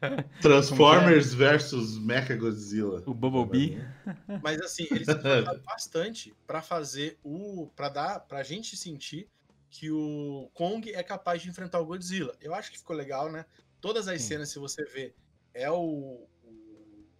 [0.40, 3.02] Transformers versus Mecha Godzilla.
[3.06, 3.82] O Bumblebee.
[4.42, 7.68] Mas assim, eles se bastante para fazer o.
[7.74, 8.20] para dar.
[8.20, 9.28] pra gente sentir
[9.70, 12.34] que o Kong é capaz de enfrentar o Godzilla.
[12.40, 13.44] Eu acho que ficou legal, né?
[13.80, 14.28] Todas as Sim.
[14.28, 15.14] cenas, se você ver,
[15.52, 16.26] é o,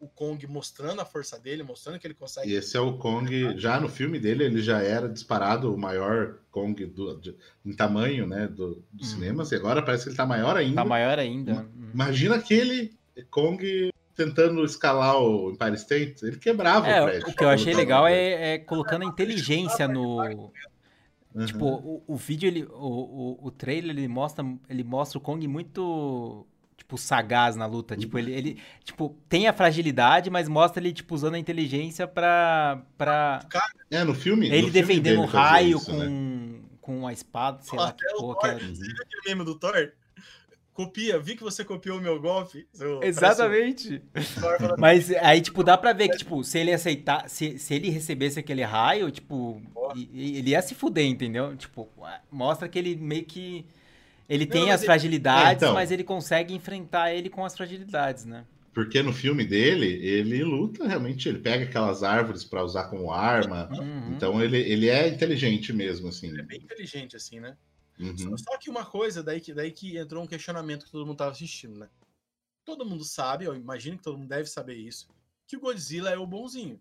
[0.00, 2.50] o Kong mostrando a força dele, mostrando que ele consegue.
[2.50, 6.38] E esse é o Kong, já no filme dele, ele já era disparado o maior
[6.50, 9.04] Kong do, de, em tamanho, né, do, do hum.
[9.04, 10.76] cinema, e agora parece que ele tá maior ainda.
[10.76, 11.68] Tá maior ainda.
[11.76, 11.90] Hum.
[11.92, 12.96] Imagina aquele
[13.30, 17.28] Kong tentando escalar o Empire State, ele quebrava é, o prédio.
[17.28, 20.50] O que eu achei legal é, é, colocando a inteligência no.
[21.34, 21.46] Uhum.
[21.46, 25.46] Tipo, o, o vídeo, ele, o, o, o trailer, ele mostra, ele mostra o Kong
[25.46, 26.46] muito
[26.78, 27.96] tipo, sagaz na luta.
[27.96, 32.82] Tipo, ele, ele tipo, tem a fragilidade, mas mostra ele, tipo, usando a inteligência pra.
[32.96, 33.44] pra...
[33.90, 34.46] É, no filme.
[34.48, 36.60] Ele no defendendo o raio isso, com, né?
[36.80, 38.58] com a espada, sei lá que porra que era.
[38.60, 39.92] Você viu aquele meme do Thor?
[40.72, 42.68] Copia, vi que você copiou o meu golpe.
[43.02, 44.00] Exatamente.
[44.78, 48.38] Mas aí, tipo, dá pra ver que, tipo, se ele aceitar, se, se ele recebesse
[48.38, 49.60] aquele raio, tipo,
[50.14, 51.56] ele ia se fuder, entendeu?
[51.56, 51.88] Tipo,
[52.30, 53.66] mostra que ele meio que
[54.28, 58.24] ele não, tem as fragilidades, é, então, mas ele consegue enfrentar ele com as fragilidades,
[58.24, 58.44] né?
[58.74, 63.68] Porque no filme dele, ele luta realmente, ele pega aquelas árvores para usar como arma.
[63.72, 64.12] Uhum.
[64.14, 66.28] Então ele, ele é inteligente mesmo, assim.
[66.28, 67.56] Ele é bem inteligente, assim, né?
[67.98, 68.36] Uhum.
[68.38, 71.32] Só que uma coisa, daí que, daí que entrou um questionamento que todo mundo tava
[71.32, 71.88] assistindo, né?
[72.64, 75.08] Todo mundo sabe, eu imagino que todo mundo deve saber isso,
[75.46, 76.80] que o Godzilla é o bonzinho.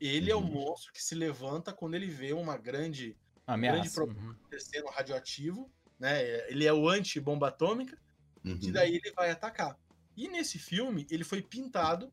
[0.00, 0.38] Ele uhum.
[0.38, 0.52] é o uhum.
[0.52, 3.76] monstro que se levanta quando ele vê uma grande, Ameaça.
[3.76, 4.30] grande problema uhum.
[4.30, 6.48] acontecendo radioativo né?
[6.50, 7.98] Ele é o anti-bomba atômica,
[8.44, 8.58] uhum.
[8.62, 9.78] e daí ele vai atacar.
[10.16, 12.12] E nesse filme, ele foi pintado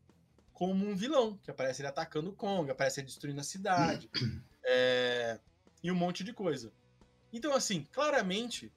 [0.52, 4.08] como um vilão, que aparece ele atacando o Kong, aparece ele destruindo a cidade,
[4.64, 5.38] é,
[5.82, 6.72] e um monte de coisa.
[7.32, 8.72] Então, assim, claramente,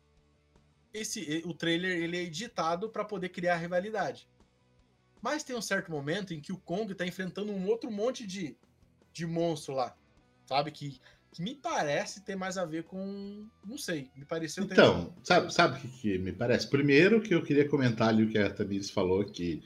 [0.94, 4.28] esse o trailer ele é editado para poder criar rivalidade.
[5.22, 8.58] Mas tem um certo momento em que o Kong tá enfrentando um outro monte de,
[9.12, 9.96] de monstro lá,
[10.46, 10.72] sabe?
[10.72, 11.00] Que
[11.32, 13.46] que me parece ter mais a ver com.
[13.66, 14.74] Não sei, me pareceu ter.
[14.74, 16.68] Então, sabe, sabe o que, que, me parece?
[16.68, 19.62] Primeiro, que eu queria comentar ali o que a Tamires falou, que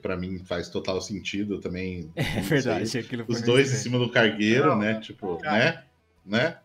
[0.00, 2.12] para mim faz total sentido também.
[2.16, 5.00] É verdade, sei, aquilo Os dois em cima do cargueiro, não, né?
[5.00, 5.58] Tipo, cara.
[5.58, 5.84] né?
[6.26, 6.58] Né?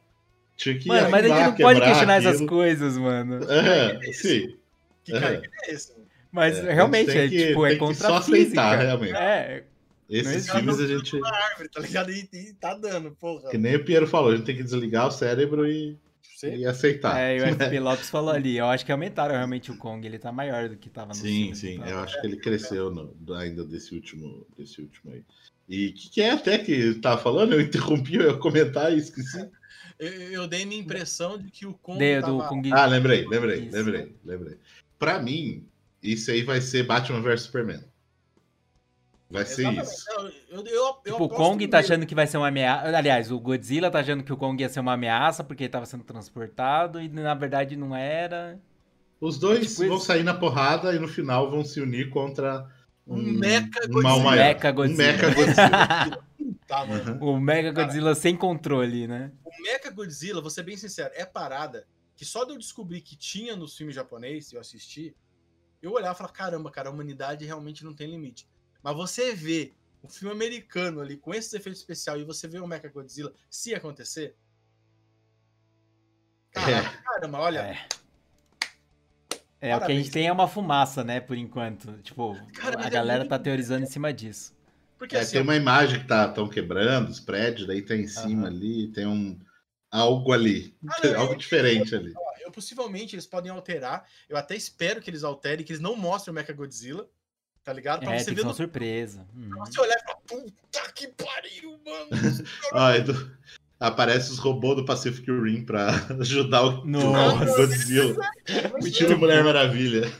[0.55, 2.33] Tinha que mano, mas a gente não pode questionar aquilo.
[2.33, 3.39] essas coisas, mano.
[3.51, 4.57] É, sim.
[5.03, 5.99] Que cargueiro é esse?
[6.31, 8.61] Mas é, realmente, é, que, tipo, é contra só a física.
[8.61, 9.15] Aceitar, realmente.
[9.15, 9.63] É,
[10.09, 11.19] esses filmes a gente.
[11.23, 12.11] Árvore, tá ligado?
[12.11, 13.49] E, e, tá dando, porra.
[13.49, 15.97] Que nem o Piero falou, a gente tem que desligar o cérebro e,
[16.43, 17.19] e aceitar.
[17.19, 20.17] É, e o FP Lopes falou ali, eu acho que aumentaram realmente o Kong, ele
[20.17, 21.89] tá maior do que tava no Sim, sim, tá?
[21.89, 25.23] eu acho que ele cresceu no, ainda desse último, desse último aí.
[25.67, 27.53] E o que, que, é até que tava falando?
[27.53, 29.47] Eu interrompi, eu ia comentar e esqueci.
[29.99, 31.99] Eu, eu, dei minha impressão de que o Kong.
[31.99, 32.47] De, tava...
[32.47, 32.71] Kong...
[32.71, 34.57] Ah, lembrei, lembrei, lembrei, lembrei.
[34.97, 35.67] Pra mim,
[36.01, 37.83] isso aí vai ser Batman vs Superman.
[39.29, 39.85] Vai ser Exatamente.
[39.85, 40.05] isso.
[40.49, 42.97] Eu, eu, eu, tipo, o Kong tá achando que vai ser uma ameaça.
[42.97, 45.85] Aliás, o Godzilla tá achando que o Kong ia ser uma ameaça porque ele tava
[45.85, 48.59] sendo transportado e na verdade não era.
[49.21, 50.05] Os dois é tipo vão isso.
[50.05, 52.67] sair na porrada e no final vão se unir contra
[53.05, 54.31] um, um Mecha um Godzilla.
[54.31, 55.03] Mecha Godzilla.
[55.03, 56.23] Um Mecha Godzilla.
[56.67, 56.83] tá,
[57.21, 59.31] O Mega Godzilla sem controle, né?
[59.43, 63.15] O Mecha Godzilla, vou ser bem sincero, é parada que só de eu descobrir que
[63.15, 65.15] tinha no filme japonês, eu assisti,
[65.81, 68.45] eu olhava e falava, caramba, cara, a humanidade realmente não tem limite.
[68.83, 72.59] Mas você vê o um filme americano ali com esses efeitos especiais e você vê
[72.59, 74.35] o Mecha Godzilla se acontecer.
[76.51, 77.03] Caraca, é.
[77.03, 77.59] caramba, olha.
[77.59, 77.99] É.
[79.61, 81.91] É, o que a gente tem é uma fumaça, né, por enquanto.
[82.01, 84.57] Tipo, Cara, a galera é tá teorizando em cima disso.
[84.97, 88.07] Porque é, assim, tem uma imagem que tá tão quebrando os prédios, daí tá em
[88.07, 89.37] cima ali, tem um
[89.91, 92.13] algo ali, ah, algo eu, diferente eu, ali.
[92.41, 94.07] Eu, possivelmente eles podem alterar.
[94.27, 97.09] Eu até espero que eles alterem, que eles não mostrem o Mecha Godzilla,
[97.69, 97.99] tá ligado?
[97.99, 98.55] Pra é, você ver uma no...
[98.55, 99.27] surpresa.
[99.47, 102.09] Pra você olhar e falar, puta que pariu, mano.
[102.73, 103.31] ah, então,
[103.79, 107.43] aparece os robôs do Pacific Rim pra ajudar o, Nossa.
[107.43, 108.15] o Godzilla.
[108.81, 110.11] Estilo Mulher Maravilha.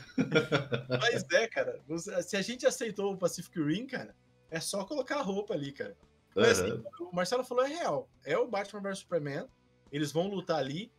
[0.88, 1.80] Mas é, cara.
[2.22, 4.14] Se a gente aceitou o Pacific Rim, cara,
[4.48, 5.96] é só colocar a roupa ali, cara.
[6.36, 6.66] Mas, uhum.
[6.66, 8.08] assim, o Marcelo falou é real.
[8.24, 9.48] É o Batman vs Superman.
[9.90, 10.92] Eles vão lutar ali.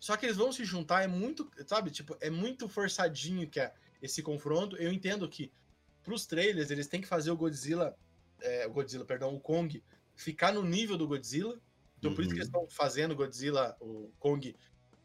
[0.00, 1.04] Só que eles vão se juntar.
[1.04, 1.92] É muito, sabe?
[1.92, 4.76] Tipo, é muito forçadinho que é esse confronto.
[4.76, 5.52] Eu entendo que
[6.02, 7.96] pros trailers eles têm que fazer o Godzilla,
[8.40, 9.82] é, o Godzilla, perdão, o Kong
[10.14, 11.60] ficar no nível do Godzilla
[12.02, 12.16] então uhum.
[12.16, 12.64] por isso que eles uhum.
[12.64, 14.56] estão fazendo Godzilla, o Kong,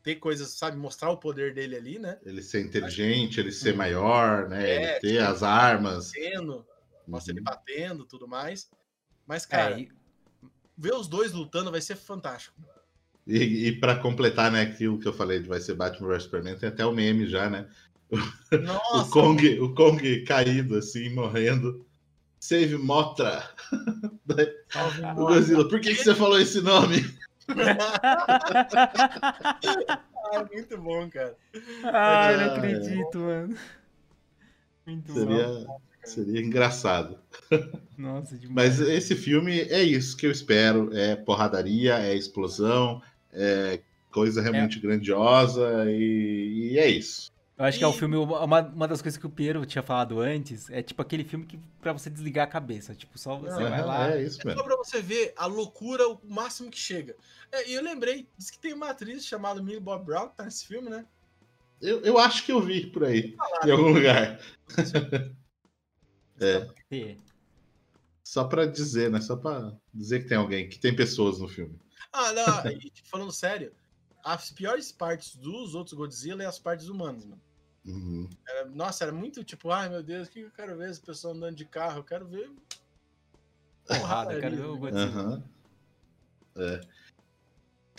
[0.01, 2.17] ter coisas, sabe, mostrar o poder dele ali, né?
[2.25, 3.77] Ele ser inteligente, ele ser uhum.
[3.77, 4.67] maior, né?
[4.67, 6.12] É, ele ter as armas.
[6.12, 6.65] Batendo,
[7.07, 7.45] mostra ele uhum.
[7.45, 8.67] batendo tudo mais.
[9.27, 9.91] Mas, é, cara, é, e...
[10.75, 12.60] ver os dois lutando vai ser fantástico.
[13.27, 16.57] E, e para completar, né, aquilo que eu falei de vai ser Batman vs Superman,
[16.57, 17.69] tem até o meme já, né?
[18.12, 21.86] Nossa, o Kong, o Kong caído assim, morrendo.
[22.39, 23.43] Save Motra.
[25.17, 27.04] o Godzilla, por que, que você falou esse nome?
[30.32, 31.36] ah, muito bom, cara.
[31.84, 33.58] Ah, eu não acredito, mano.
[34.86, 35.82] Muito seria, bom.
[36.04, 37.20] Seria engraçado.
[37.98, 38.80] Nossa, demais.
[38.80, 40.96] Mas esse filme é isso que eu espero.
[40.96, 43.02] É porradaria, é explosão,
[43.34, 44.82] é coisa realmente é.
[44.82, 47.32] grandiosa e, e é isso.
[47.58, 47.80] Eu acho e...
[47.80, 50.84] que é o filme, uma, uma das coisas que o Piero tinha falado antes, é
[50.84, 52.93] tipo aquele filme que pra você desligar a cabeça.
[52.93, 54.12] Tipo, só você Não, vai lá.
[54.12, 54.52] É, isso mesmo.
[54.52, 57.15] É só pra você ver a loucura, o máximo que chega.
[57.52, 60.43] É, e eu lembrei, diz que tem uma atriz chamada Millie Bob Brown que tá
[60.43, 61.06] nesse filme, né?
[61.82, 64.39] Eu, eu acho que eu vi por aí, em algum lugar.
[66.39, 67.17] é.
[68.24, 69.20] Só pra dizer, né?
[69.22, 71.80] Só pra dizer que tem alguém, que tem pessoas no filme.
[72.12, 73.72] Ah, não, e, tipo, falando sério,
[74.24, 77.46] as piores partes dos outros Godzilla é as partes humanas, mano.
[77.88, 78.30] Uhum.
[78.45, 81.34] Era, nossa, era muito tipo, ai meu Deus, o que eu quero ver esse pessoal
[81.34, 82.00] andando de carro?
[82.00, 82.52] Eu quero ver.
[83.88, 85.23] Porrada, eu quero ver o Godzilla.
[85.23, 85.43] Uhum.
[86.58, 86.82] É.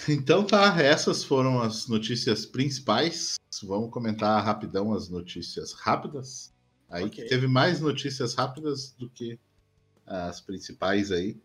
[0.09, 3.37] Então tá, essas foram as notícias principais.
[3.65, 6.55] Vamos comentar rapidão as notícias rápidas.
[6.89, 7.25] Aí okay.
[7.25, 9.41] que teve mais notícias rápidas do que
[10.07, 11.41] as principais aí.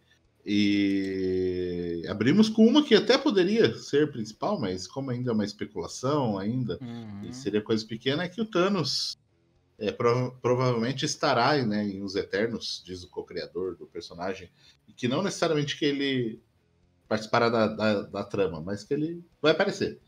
[0.46, 6.38] E abrimos com uma que até poderia ser principal, mas como ainda é uma especulação
[6.38, 7.32] ainda, uhum.
[7.32, 9.18] seria coisa pequena, é que o Thanos
[9.80, 14.52] é, prov provavelmente estará né, em Os Eternos, diz o co-criador do personagem,
[14.88, 16.42] e que não necessariamente que ele
[17.08, 20.00] participará da, da, da trama, mas que ele vai aparecer.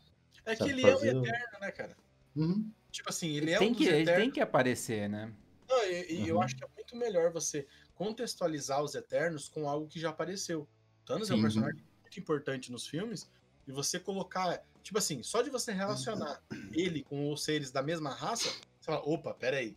[0.44, 1.08] É que ele fazer...
[1.08, 1.96] é o Eterno, né, cara?
[2.34, 2.70] Uhum.
[2.90, 5.32] Tipo assim, ele, ele é tem um que, Ele tem que aparecer, né?
[5.68, 6.26] Não, e, e uhum.
[6.26, 10.68] eu acho que é muito melhor você contextualizar os Eternos com algo que já apareceu.
[11.04, 11.34] Thanos Sim.
[11.34, 13.28] é um personagem muito importante nos filmes,
[13.66, 16.40] e você colocar, tipo assim, só de você relacionar
[16.72, 19.76] ele com os seres da mesma raça, você fala, opa, peraí.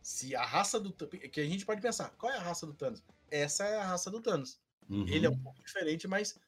[0.00, 3.02] Se a raça do que a gente pode pensar, qual é a raça do Thanos?
[3.30, 4.60] Essa é a raça do Thanos.
[4.88, 5.06] Uhum.
[5.08, 6.38] Ele é um pouco diferente, mas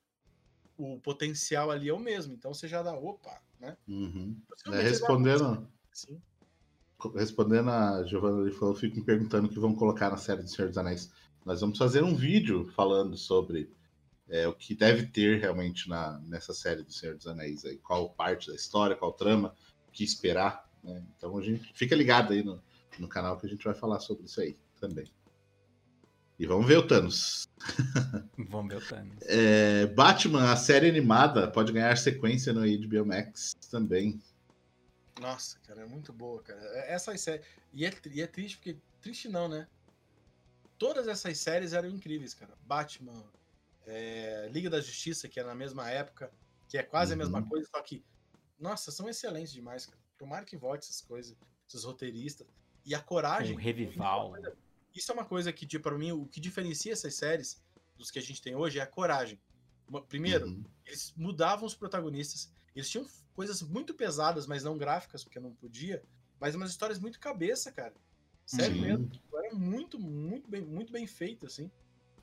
[0.76, 2.32] o potencial ali é o mesmo.
[2.32, 3.76] Então você já dá, opa, né?
[3.88, 4.40] Uhum.
[4.68, 6.22] É, respondendo, Sim
[7.14, 10.48] respondendo a Giovanna, ele falou, fico me perguntando o que vão colocar na série do
[10.48, 11.11] Senhor dos Anéis.
[11.44, 13.70] Nós vamos fazer um vídeo falando sobre
[14.28, 18.11] é, o que deve ter realmente na, nessa série do Senhor dos Anéis, aí, qual
[18.11, 19.54] parte da história, qual trama,
[19.88, 20.68] o que esperar.
[20.82, 21.02] Né?
[21.16, 22.61] Então a gente fica ligado aí no,
[22.98, 25.06] no canal que a gente vai falar sobre isso aí também.
[26.38, 27.48] E vamos ver o Thanos.
[28.48, 29.16] Vamos ver o Thanos.
[29.22, 34.20] É, Batman, a série animada, pode ganhar sequência no HBO Max também.
[35.20, 36.61] Nossa, cara, é muito boa, cara.
[36.61, 37.44] É, essas séries.
[37.72, 38.76] E é, e é triste, porque.
[39.00, 39.68] Triste não, né?
[40.76, 42.52] Todas essas séries eram incríveis, cara.
[42.66, 43.24] Batman,
[43.87, 46.33] é, Liga da Justiça, que é na mesma época,
[46.68, 47.20] que é quase uhum.
[47.20, 47.48] a mesma uhum.
[47.48, 48.04] coisa, só que.
[48.59, 49.99] Nossa, são excelentes demais, cara.
[50.16, 51.36] Tomara que volte essas coisas,
[51.68, 52.47] esses roteiristas.
[52.84, 53.55] E a coragem.
[53.55, 54.34] Um revival.
[54.95, 57.62] Isso é uma coisa que, tipo, para mim, o que diferencia essas séries
[57.97, 59.40] dos que a gente tem hoje é a coragem.
[60.09, 60.64] Primeiro, uhum.
[60.84, 63.07] eles mudavam os protagonistas, eles tinham
[63.39, 66.03] coisas muito pesadas, mas não gráficas, porque não podia,
[66.41, 67.95] mas umas histórias muito cabeça, cara.
[68.45, 68.80] Sério Sim.
[68.80, 69.07] mesmo.
[69.07, 71.70] Tipo, era muito, muito bem, muito bem feito, assim.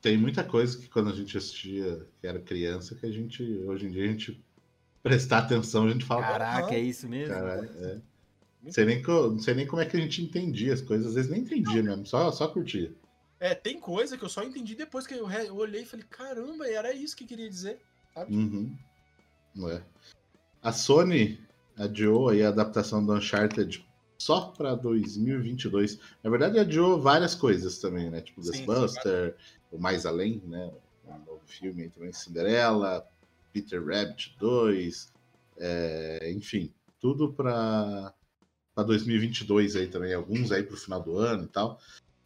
[0.02, 3.86] Tem muita coisa que quando a gente assistia, que era criança, que a gente, hoje
[3.86, 4.44] em dia, a gente
[5.02, 6.22] prestar atenção, a gente fala.
[6.24, 7.34] Caraca, é isso mesmo?
[7.34, 8.02] Cara, é.
[8.62, 11.14] Não sei, nem, não sei nem como é que a gente entendia as coisas, às
[11.14, 11.92] vezes nem entendia não.
[11.92, 12.94] mesmo, só, só curtia.
[13.40, 16.68] É, tem coisa que eu só entendi depois que eu, eu olhei e falei, caramba,
[16.68, 17.80] era isso que queria dizer,
[18.14, 18.36] sabe?
[18.36, 18.76] Uhum.
[19.56, 19.82] Não é.
[20.66, 21.40] A Sony
[21.78, 23.88] adiou aí a adaptação do Uncharted
[24.18, 26.00] só para 2022.
[26.24, 28.20] Na verdade, adiou várias coisas também, né?
[28.20, 29.38] Tipo Ghostbuster,
[29.72, 30.74] o Mais Além, né?
[31.06, 33.08] Um novo filme aí também, Cinderela,
[33.54, 35.14] Peter Rabbit 2,
[35.58, 38.12] é, enfim, tudo para
[38.76, 41.80] 2022 aí também, alguns aí para o final do ano e tal.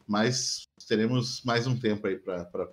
[0.08, 2.72] Mas teremos mais um tempo aí para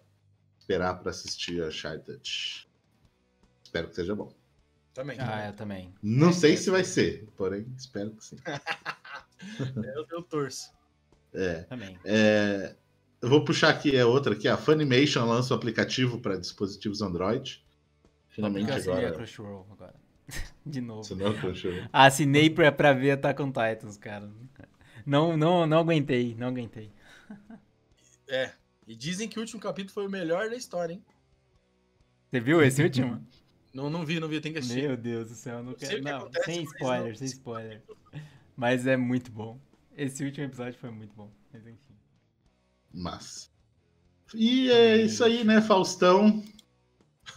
[0.60, 2.68] esperar para assistir a Uncharted.
[3.64, 4.32] Espero que seja bom.
[4.96, 5.18] Também.
[5.20, 5.92] Ah, eu também.
[6.02, 8.36] Não sei se vai ser, porém espero que sim.
[9.94, 10.72] eu, eu torço.
[11.34, 11.64] É.
[11.64, 11.98] Também.
[12.02, 12.74] É,
[13.20, 14.48] eu vou puxar aqui é outra aqui.
[14.48, 17.62] A Funimation lança o aplicativo para dispositivos Android.
[18.30, 19.12] Finalmente agora.
[19.12, 19.94] Crunchyroll agora.
[20.64, 21.06] De novo.
[21.12, 21.88] É Crunchyroll.
[21.92, 24.30] Assinei pra, pra ver Attack on Titans, cara.
[25.04, 26.90] Não, não, não aguentei, não aguentei.
[28.26, 28.50] É.
[28.88, 31.04] E dizem que o último capítulo foi o melhor da história, hein?
[32.30, 33.22] Você viu esse último?
[33.76, 34.82] Não, não vi, não vi, tem que assistir.
[34.88, 36.02] Meu Deus do céu, não quero.
[36.02, 37.82] Não, acontece, sem spoiler, não- sem spoiler.
[38.56, 39.60] Mas é muito bom.
[39.94, 41.30] Esse último episódio foi muito bom.
[41.52, 41.94] Mas enfim.
[42.92, 43.50] Mas.
[44.34, 45.60] E é isso aí, né?
[45.60, 46.42] Faustão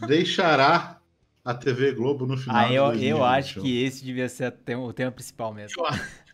[0.08, 1.02] deixará
[1.44, 2.56] a TV Globo no final.
[2.56, 3.18] Ah, eu, 2021.
[3.18, 5.76] eu acho que esse devia ser até o tema principal mesmo.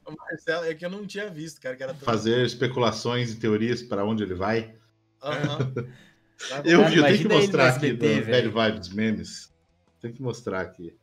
[0.08, 3.40] Eu Marcelo, é que eu não tinha visto, cara, que era tão- Fazer especulações e
[3.40, 4.76] teorias para onde ele vai.
[5.20, 5.40] Vai-
[6.66, 8.52] Eu Cara, vi, eu tenho que mostrar aqui do velho.
[8.52, 9.55] Bad Vibes Memes.
[10.00, 10.98] Tem que mostrar aqui.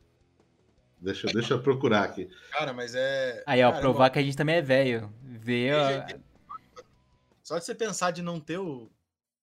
[1.03, 2.29] Deixa, deixa eu procurar aqui.
[2.51, 3.43] Cara, mas é.
[3.45, 5.13] Aí, ó, cara, provar que a gente também é velho.
[5.21, 5.73] Ver.
[5.75, 6.17] ó,
[7.43, 8.89] Só de você pensar de não ter o,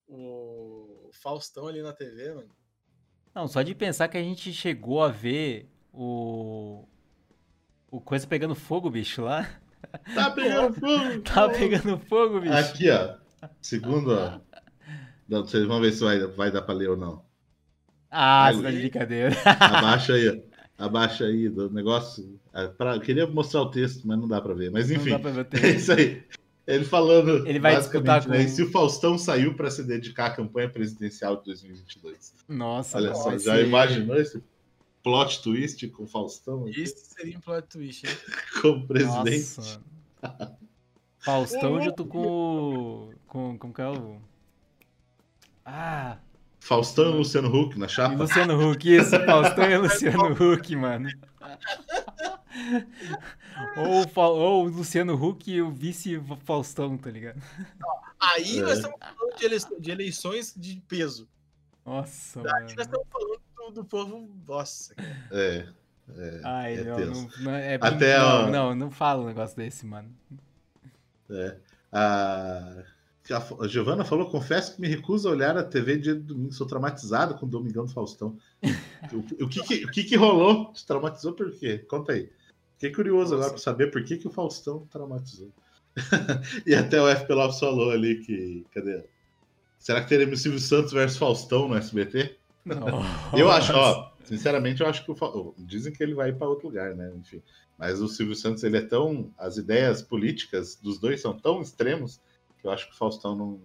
[0.09, 2.51] o Faustão ali na TV, mano.
[3.34, 6.86] Não, só de pensar que a gente chegou a ver o.
[7.90, 9.61] O coisa pegando fogo, bicho, lá.
[10.14, 11.22] Tá pegando fogo!
[11.22, 12.55] Tá pegando fogo, bicho.
[12.55, 13.16] Aqui, ó.
[13.61, 14.40] Segundo, ó.
[15.28, 17.24] Não, vocês vão ver se vai, vai dar pra ler ou não.
[18.11, 18.90] Ah, você tá de Luiz.
[18.90, 19.36] brincadeira.
[19.61, 20.84] Abaixa aí, ó.
[20.84, 22.40] Abaixa aí do negócio.
[22.52, 24.70] Ah, pra- eu queria mostrar o texto, mas não dá pra ver.
[24.70, 25.76] Mas Não enfim, dá pra ver o é texto.
[25.78, 26.22] isso aí.
[26.66, 27.46] Ele falando.
[27.46, 30.68] Ele vai basicamente, disputar né, com- Se o Faustão saiu pra se dedicar à campanha
[30.68, 32.34] presidencial de 2022.
[32.48, 34.42] Nossa, Olha não, só, já ser- imaginou esse
[35.02, 38.12] plot twist com o Faustão Isso seria um plot twist, hein?
[38.62, 39.56] como presidente?
[39.58, 39.80] Nossa.
[41.18, 43.12] Faustão junto com o.
[43.26, 44.16] Com, como que é o.
[45.64, 46.18] Ah!
[46.61, 48.14] Faustão e Luciano Huck na E chapa?
[48.14, 51.08] Luciano Huck, isso, Faustão e Luciano Huck, mano.
[53.76, 54.06] Ou,
[54.38, 57.40] ou o Luciano Huck e o vice Faustão, tá ligado?
[58.18, 58.62] Aí É.
[58.62, 61.28] nós estamos falando de, eleições, de eleições de peso.
[61.84, 62.80] Nossa, Aí nós mano.
[62.82, 64.30] estamos falando do, do povo.
[64.46, 65.16] Nossa, cara.
[65.32, 65.66] É.
[66.16, 68.50] é, Ai, é não, não, não, é Até, não, ó.
[68.50, 70.14] não, não fala um negócio desse, mano.
[71.30, 71.56] É.
[71.92, 72.82] A,
[73.32, 76.52] a Giovana falou: confesso que me recuso a olhar a TV dia de domingo.
[76.52, 78.36] Sou traumatizado com o Domingão do Faustão.
[79.12, 80.72] o, o que, que- o que, que rolou?
[80.72, 81.78] Te traumatizou por quê?
[81.78, 82.30] Conta aí.
[82.74, 83.54] Fiquei curioso agora Nossa.
[83.54, 85.50] para saber por que, que o Faustão traumatizou.
[86.66, 88.64] e até o FP Lopes falou ali que.
[88.72, 89.04] Cadê?
[89.78, 92.36] Será que teremos Silvio Santos versus Faustão no SBT?
[93.36, 96.68] Eu acho, ó, sinceramente, eu acho que o Fa- dizem que ele vai para outro
[96.68, 97.10] lugar, né?
[97.18, 97.42] Enfim,
[97.78, 102.20] mas o Silvio Santos ele é tão, as ideias políticas dos dois são tão extremos
[102.62, 103.61] eu acho que o Faustão não,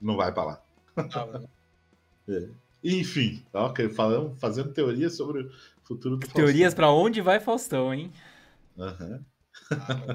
[0.00, 0.62] não vai para lá.
[1.10, 1.38] Tava,
[2.26, 2.50] né?
[2.82, 5.50] Enfim, ó, que falando, fazendo teorias sobre o
[5.82, 8.12] futuro do Teorias pra onde vai Faustão, hein?
[8.78, 9.24] Aham.
[9.70, 10.14] Ah,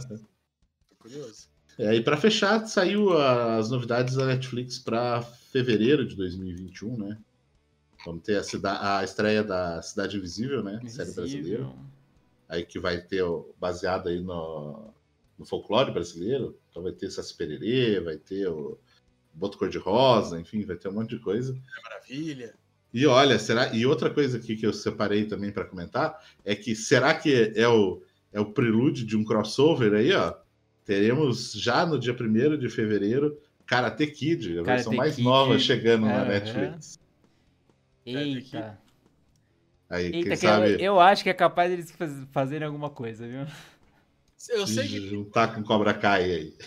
[0.89, 1.49] Tô curioso.
[1.77, 7.17] É, e para fechar, saiu as novidades da Netflix para fevereiro de 2021, né?
[8.05, 10.79] Vamos ter a, a estreia da Cidade Invisível, né?
[10.87, 11.63] Série brasileira.
[11.63, 11.75] Invisível.
[12.47, 14.93] aí que vai ter ó, baseado aí no,
[15.37, 16.57] no folclore brasileiro.
[16.73, 18.79] Então vai ter Saci Pererê, vai ter o
[19.31, 21.53] Boto Cor-de-Rosa, enfim, vai ter um monte de coisa.
[21.55, 22.55] É maravilha.
[22.91, 26.75] E olha, será e outra coisa aqui que eu separei também para comentar é que
[26.75, 28.01] será que é o
[28.31, 30.33] é o prelúdio de um crossover aí, ó?
[30.83, 35.59] Teremos já no dia 1 de fevereiro Karate Kid, a Karate versão mais Kid, nova
[35.59, 36.25] chegando na.
[36.25, 36.97] Netflix.
[38.03, 38.79] Eita.
[39.89, 42.89] Aí, Eita, quem que sabe eu, eu acho que é capaz deles faz- fazerem alguma
[42.89, 43.45] coisa, viu?
[44.49, 46.57] Eu sei que juntar com Cobra Kai aí.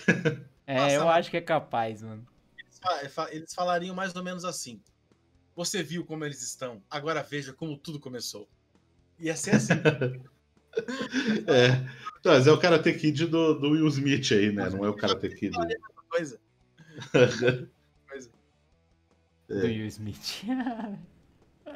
[0.66, 2.26] É, Nossa, eu acho que é capaz, mano.
[2.58, 4.80] eles fa- fa- eles falariam mais ou menos assim.
[5.54, 8.48] Você viu como eles estão, agora veja como tudo começou.
[9.18, 9.74] Ia ser assim.
[11.46, 11.68] É.
[12.20, 14.68] Então, Mas é o Karate Kid do, do Will Smith aí, né?
[14.68, 15.56] Não é o Karate Kid.
[16.10, 16.38] coisa.
[19.48, 19.54] É.
[19.60, 20.42] Do Will Smith.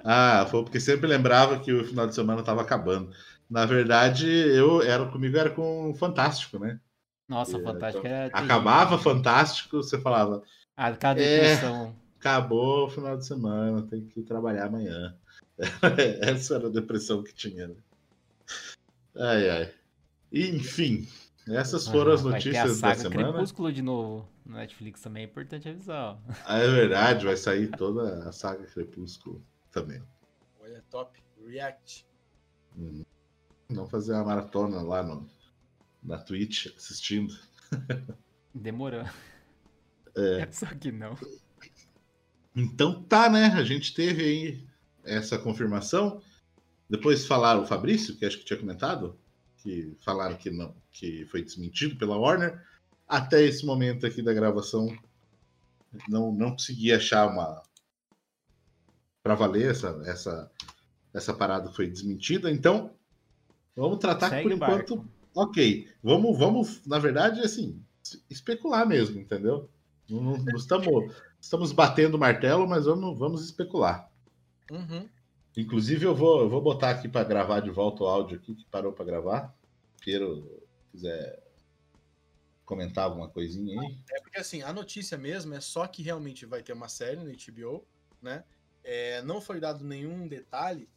[0.04, 3.12] Ah, foi porque sempre lembrava que o final de semana estava acabando.
[3.50, 6.78] Na verdade, eu era comigo era com o Fantástico, né?
[7.28, 8.06] Nossa, É, fantástico.
[8.06, 8.54] então, Era terrível.
[8.54, 10.42] Acabava Fantástico, você falava,
[10.76, 11.46] Ah, cada É.
[11.46, 11.96] depressão.
[12.18, 15.16] acabou o final de semana, tem que trabalhar amanhã.
[16.20, 17.74] Essa era a depressão que tinha, né?
[19.16, 19.74] Ai, ai.
[20.32, 21.08] Enfim,
[21.48, 23.32] Essas foram ah, as notícias da semana.
[23.32, 26.18] Crepúsculo de novo no Netflix também é importante avisar.
[26.44, 29.42] Ah, é verdade, vai sair toda a saga Crepúsculo
[29.72, 30.00] também.
[30.60, 31.18] Olha, top.
[31.44, 32.06] React.
[32.78, 33.02] Hum.
[33.70, 35.28] Vamos fazer uma maratona lá no,
[36.02, 37.38] na Twitch assistindo.
[38.54, 39.04] Demorou.
[40.16, 40.50] É.
[40.50, 41.16] Só que não.
[42.54, 43.46] Então tá, né?
[43.46, 44.68] A gente teve aí
[45.04, 46.20] essa confirmação.
[46.88, 49.16] Depois falaram o Fabrício, que acho que tinha comentado,
[49.58, 52.60] que falaram que não, que foi desmentido pela Warner.
[53.06, 54.88] Até esse momento aqui da gravação,
[56.08, 57.62] não, não consegui achar uma
[59.22, 60.50] para valer essa, essa
[61.12, 62.50] essa parada foi desmentida.
[62.50, 62.94] Então,
[63.76, 65.04] vamos tratar Segue por enquanto.
[65.34, 67.80] Ok, vamos, vamos, na verdade, assim,
[68.28, 69.68] especular mesmo, entendeu?
[70.08, 74.10] Não, não, não estamos, estamos batendo o martelo, mas vamos, vamos especular.
[74.70, 75.08] Uhum.
[75.56, 78.64] Inclusive, eu vou, eu vou botar aqui para gravar de volta o áudio aqui que
[78.66, 79.54] parou para gravar.
[80.02, 81.42] Queiro quiser
[82.64, 83.98] comentar alguma coisinha aí.
[84.12, 87.30] É porque assim, a notícia mesmo é só que realmente vai ter uma série no
[87.30, 87.84] HBO,
[88.22, 88.44] né?
[88.82, 90.88] É, não foi dado nenhum detalhe,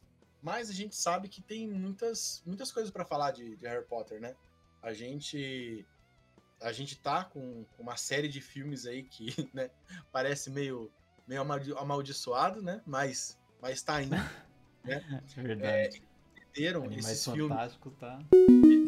[0.43, 4.19] mas a gente sabe que tem muitas, muitas coisas para falar de, de, Harry Potter,
[4.19, 4.35] né?
[4.81, 5.85] A gente
[6.61, 9.69] a gente tá com uma série de filmes aí que né,
[10.11, 10.91] parece meio,
[11.25, 11.41] meio
[11.77, 12.81] amaldiçoado, né?
[12.85, 14.15] Mas, mas tá indo.
[14.83, 15.01] Né?
[15.37, 15.65] É verdade.
[15.65, 15.89] É,
[16.35, 17.79] entenderam esses filmes.
[18.01, 18.19] Tá...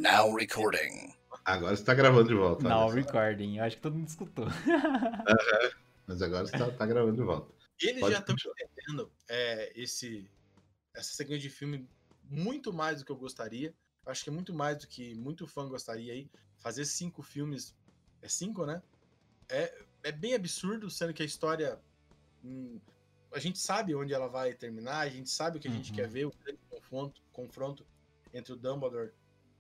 [0.01, 1.15] Now recording.
[1.45, 2.67] Agora você tá gravando de volta.
[2.67, 3.59] Now recording.
[3.59, 4.43] Eu acho que todo mundo escutou.
[4.67, 5.71] uhum.
[6.05, 7.49] Mas agora você tá, tá, gravando de volta.
[7.81, 10.29] Eles Pode já estão entendendo é, esse,
[10.95, 11.87] essa sequência de filme
[12.29, 13.73] muito mais do que eu gostaria.
[14.05, 16.29] Acho que é muito mais do que muito fã gostaria aí.
[16.57, 17.75] Fazer cinco filmes.
[18.21, 18.81] É cinco, né?
[19.49, 21.79] É, é bem absurdo, sendo que a história.
[22.43, 22.79] Hum,
[23.31, 25.95] a gente sabe onde ela vai terminar, a gente sabe o que a gente uhum.
[25.95, 27.85] quer ver, o grande confronto, confronto
[28.33, 29.11] entre o Dumbledore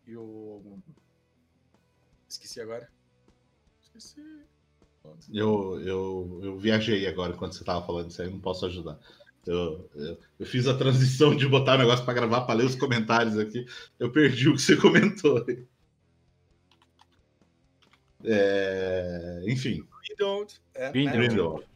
[0.05, 0.79] e o.
[2.27, 2.89] Esqueci agora.
[3.83, 4.21] Esqueci.
[5.31, 8.99] Eu, eu, eu viajei agora quando você estava falando isso aí, não posso ajudar.
[9.45, 12.75] Eu, eu, eu, fiz a transição de botar o negócio para gravar, para ler os
[12.75, 13.65] comentários aqui.
[13.99, 15.45] Eu perdi o que você comentou.
[18.23, 19.87] É, enfim.
[20.07, 20.61] Grindelwald.
[20.73, 21.61] É, Grindelwald.
[21.61, 21.67] Né?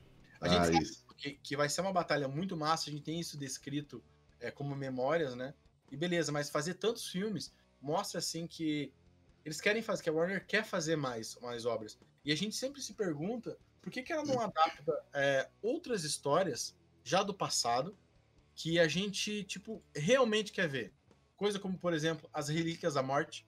[0.42, 3.20] A gente ah, sabe que, que, vai ser uma batalha muito massa, a gente tem
[3.20, 4.02] isso descrito
[4.40, 5.54] é, como memórias, né?
[5.92, 8.92] E beleza, mas fazer tantos filmes mostra assim que
[9.44, 11.98] eles querem fazer, que a Warner quer fazer mais, mais obras.
[12.24, 16.76] E a gente sempre se pergunta por que, que ela não adapta é, outras histórias
[17.10, 17.97] já do passado
[18.53, 20.93] que a gente, tipo, realmente quer ver.
[21.36, 23.47] Coisa como, por exemplo, As Relíquias da Morte,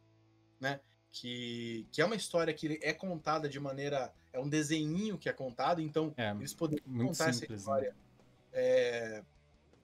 [0.59, 0.79] né?
[1.11, 4.11] Que, que é uma história que é contada de maneira.
[4.33, 7.57] É um desenhinho que é contado, então é, eles poderiam contar simples, essa né?
[7.57, 7.95] história né?
[8.53, 9.23] é,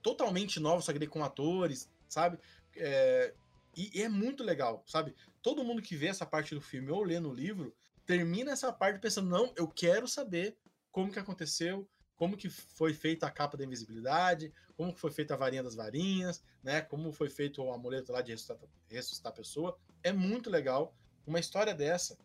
[0.02, 2.40] totalmente nova, só que com atores, sabe?
[2.76, 3.34] É,
[3.76, 5.14] e, e, é muito legal, sabe?
[5.42, 7.76] Todo mundo que vê essa parte do filme ou lê no livro
[8.06, 10.58] termina essa parte pensando: não, eu quero saber
[10.90, 11.88] como que aconteceu,
[12.18, 15.76] como que foi feita a capa da invisibilidade, como que foi feita a varinha das
[15.76, 16.82] varinhas, né?
[16.82, 18.58] Como foi feito o amuleto lá de ressuscitar,
[18.90, 19.78] ressuscitar a pessoa.
[20.04, 20.96] É muito legal.
[21.26, 22.18] Uma história dessa,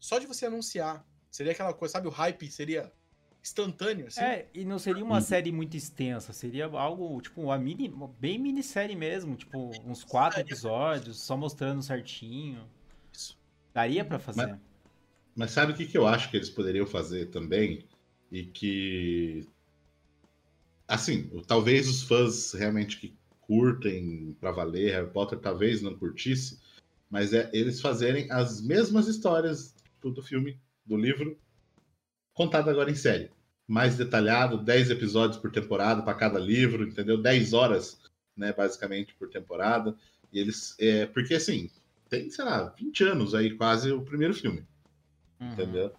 [0.00, 2.08] só de você anunciar, seria aquela coisa, sabe?
[2.08, 2.92] O hype seria
[3.42, 4.20] instantâneo, assim.
[4.20, 8.96] É, e não seria uma série muito extensa, seria algo, tipo, uma mini, bem minissérie
[8.96, 12.66] mesmo, tipo, uns quatro episódios, só mostrando certinho.
[13.12, 13.38] Isso.
[13.74, 14.46] Daria para fazer.
[14.46, 14.60] Mas,
[15.34, 17.86] mas sabe o que, que eu acho que eles poderiam fazer também?
[18.34, 19.46] E que
[20.88, 26.58] assim, talvez os fãs realmente que curtem para valer Harry Potter talvez não curtisse,
[27.08, 29.72] mas é eles fazerem as mesmas histórias
[30.02, 31.38] do, filme, do livro,
[32.32, 33.30] contado agora em série.
[33.68, 37.16] Mais detalhado, 10 episódios por temporada para cada livro, entendeu?
[37.16, 38.00] 10 horas,
[38.36, 39.96] né, basicamente por temporada.
[40.32, 41.70] E eles é, porque assim,
[42.08, 44.66] tem, sei lá, 20 anos aí quase o primeiro filme.
[45.40, 45.52] Uhum.
[45.52, 45.94] Entendeu?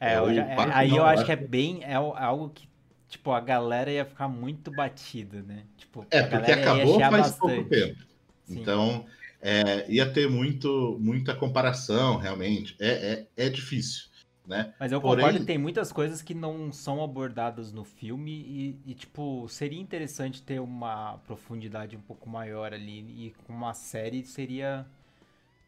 [0.00, 1.82] É, é, é aí eu acho que é bem.
[1.82, 2.68] É algo que,
[3.08, 5.64] tipo, a galera ia ficar muito batida, né?
[5.76, 7.38] Tipo, é, porque acabou faz bastante.
[7.38, 7.98] pouco tempo.
[8.44, 8.60] Sim.
[8.60, 9.06] Então,
[9.40, 12.76] é, ia ter muito, muita comparação, realmente.
[12.78, 14.08] É, é, é difícil.
[14.46, 14.72] Né?
[14.80, 15.24] Mas eu Porém...
[15.24, 19.78] concordo que tem muitas coisas que não são abordadas no filme e, e, tipo, seria
[19.78, 23.00] interessante ter uma profundidade um pouco maior ali.
[23.26, 24.86] E com uma série seria.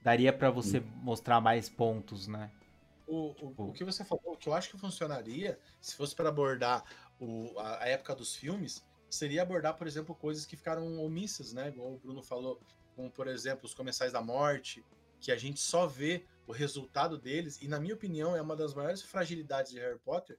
[0.02, 0.84] Daria para você hum.
[1.02, 2.48] mostrar mais pontos, né?
[3.10, 6.28] O, o, o, que você falou, o que eu acho que funcionaria, se fosse para
[6.28, 6.84] abordar
[7.18, 11.70] o, a, a, época dos filmes, seria abordar, por exemplo, coisas que ficaram omissas, né?
[11.70, 12.60] Igual o Bruno falou,
[12.94, 14.84] como, por exemplo, os Comensais da Morte,
[15.18, 18.74] que a gente só vê o resultado deles, e na minha opinião é uma das
[18.74, 20.38] maiores fragilidades de Harry Potter,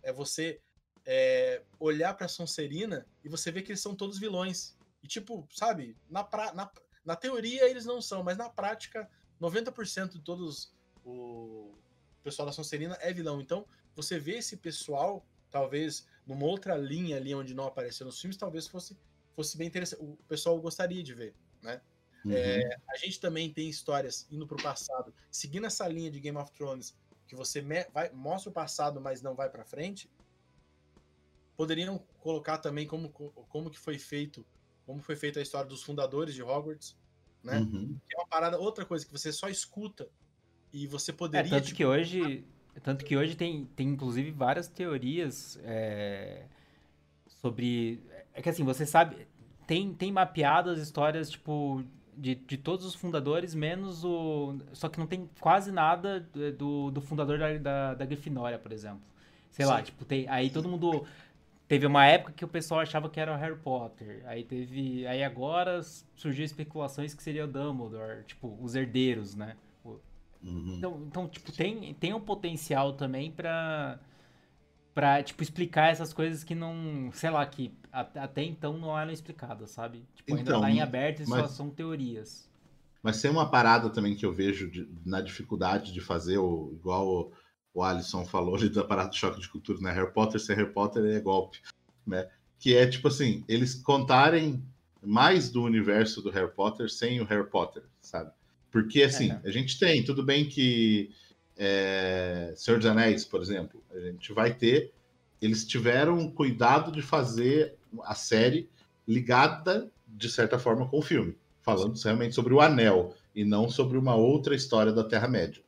[0.00, 0.60] é você
[1.04, 4.78] é, olhar pra Sonserina e você ver que eles são todos vilões.
[5.02, 6.70] E tipo, sabe, na, pra, na,
[7.04, 9.10] na teoria eles não são, mas na prática,
[9.40, 10.72] 90% de todos
[11.04, 11.81] o
[12.22, 13.40] pessoal da Sonserina é vilão.
[13.40, 18.36] Então, você vê esse pessoal, talvez numa outra linha ali onde não apareceu nos filmes,
[18.36, 18.96] talvez fosse,
[19.34, 20.02] fosse bem interessante.
[20.02, 21.80] O pessoal gostaria de ver, né?
[22.24, 22.32] Uhum.
[22.32, 26.38] É, a gente também tem histórias indo para o passado, seguindo essa linha de Game
[26.38, 26.94] of Thrones,
[27.26, 27.60] que você
[27.92, 30.10] vai, mostra o passado, mas não vai para frente.
[31.56, 34.46] Poderiam colocar também como, como que foi feito,
[34.86, 36.96] como foi feita a história dos fundadores de Hogwarts,
[37.42, 37.58] né?
[37.58, 37.98] Uhum.
[38.08, 40.08] Que é uma parada, outra coisa que você só escuta
[40.72, 41.46] e você é, poderia.
[41.46, 42.44] É, tanto tipo, que hoje,
[42.82, 46.44] tanto que hoje tem, tem inclusive várias teorias é,
[47.26, 48.00] sobre,
[48.32, 49.26] é que assim você sabe,
[49.66, 51.84] tem tem mapeadas histórias tipo
[52.16, 54.56] de, de todos os fundadores, menos o.
[54.72, 56.20] Só que não tem quase nada
[56.56, 59.02] do, do fundador da, da, da Grifinória, por exemplo.
[59.50, 59.72] Sei Sim.
[59.72, 60.28] lá, tipo, tem.
[60.28, 61.04] Aí todo mundo.
[61.68, 64.22] Teve uma época que o pessoal achava que era o Harry Potter.
[64.26, 65.06] Aí teve.
[65.06, 65.80] Aí agora
[66.14, 69.56] surgiu especulações que seria o Dumbledore, tipo, os herdeiros, né?
[70.42, 70.76] Uhum.
[70.78, 73.98] Então, então, tipo, tem, tem um potencial também pra
[74.94, 79.70] pra, tipo, explicar essas coisas que não, sei lá, que até então não eram explicadas,
[79.70, 80.04] sabe?
[80.14, 82.48] Tipo, ainda então, tá em aberto e mas, só são teorias.
[83.02, 87.08] Mas tem uma parada também que eu vejo de, na dificuldade de fazer, o, igual
[87.08, 87.32] o,
[87.74, 89.92] o Alisson falou ali da parada do choque de cultura, né?
[89.92, 91.60] Harry Potter sem Harry Potter é golpe,
[92.06, 92.28] né?
[92.58, 94.62] Que é, tipo assim, eles contarem
[95.02, 98.30] mais do universo do Harry Potter sem o Harry Potter, sabe?
[98.72, 99.40] Porque, assim, é.
[99.44, 101.10] a gente tem, tudo bem que
[101.56, 104.90] é, Senhor dos Anéis, por exemplo, a gente vai ter.
[105.40, 108.68] Eles tiveram cuidado de fazer a série
[109.06, 113.98] ligada, de certa forma, com o filme, falando realmente sobre o anel e não sobre
[113.98, 115.62] uma outra história da Terra-média.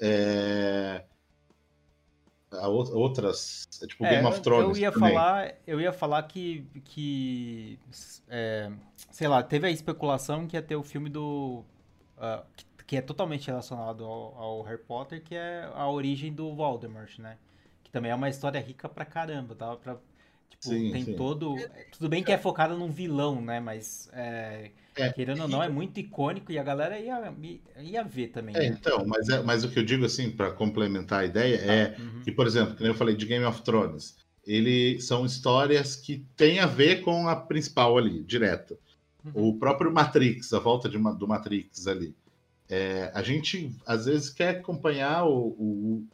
[0.00, 1.04] É...
[2.50, 4.78] Outras, é tipo é, Game of Thrones.
[4.78, 5.12] Eu ia também.
[5.12, 7.78] falar, eu ia falar que, que
[8.26, 8.72] é,
[9.10, 11.62] sei lá, teve a especulação que ia ter o filme do
[12.18, 16.54] uh, que que é totalmente relacionado ao, ao, Harry Potter, que é a origem do
[16.54, 17.36] Voldemort, né?
[17.84, 19.76] Que também é uma história rica pra caramba, tá?
[19.76, 19.98] Pra,
[20.48, 21.14] tipo, sim, tem sim.
[21.14, 21.54] todo...
[21.92, 23.60] Tudo bem que é focado num vilão, né?
[23.60, 27.34] Mas, é, é, querendo ou não, é muito icônico e a galera ia,
[27.78, 28.56] ia ver também.
[28.56, 28.66] É, né?
[28.68, 31.70] então, mas, é, mas o que eu digo, assim, para complementar a ideia, tá.
[31.70, 32.22] é uhum.
[32.22, 34.16] que, por exemplo, como eu falei de Game of Thrones,
[34.46, 38.78] ele são histórias que têm a ver com a principal ali, direto.
[39.24, 39.48] Uhum.
[39.48, 42.14] O próprio Matrix, a volta uma, do Matrix ali.
[42.68, 46.06] É, a gente às vezes quer acompanhar o, o,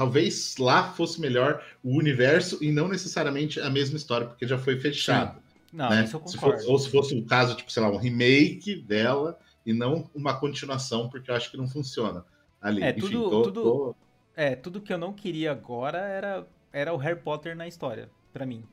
[0.00, 4.80] Talvez lá fosse melhor o universo e não necessariamente a mesma história, porque já foi
[4.80, 5.42] fechado.
[5.70, 6.04] Não, né?
[6.04, 6.58] isso eu concordo.
[6.58, 10.08] Se for, ou se fosse um caso, tipo, sei lá, um remake dela e não
[10.14, 12.24] uma continuação, porque eu acho que não funciona
[12.62, 12.82] ali.
[12.82, 13.96] É, Enfim, tudo, tô, tudo, tô...
[14.34, 18.46] é, tudo que eu não queria agora era, era o Harry Potter na história, para
[18.46, 18.64] mim.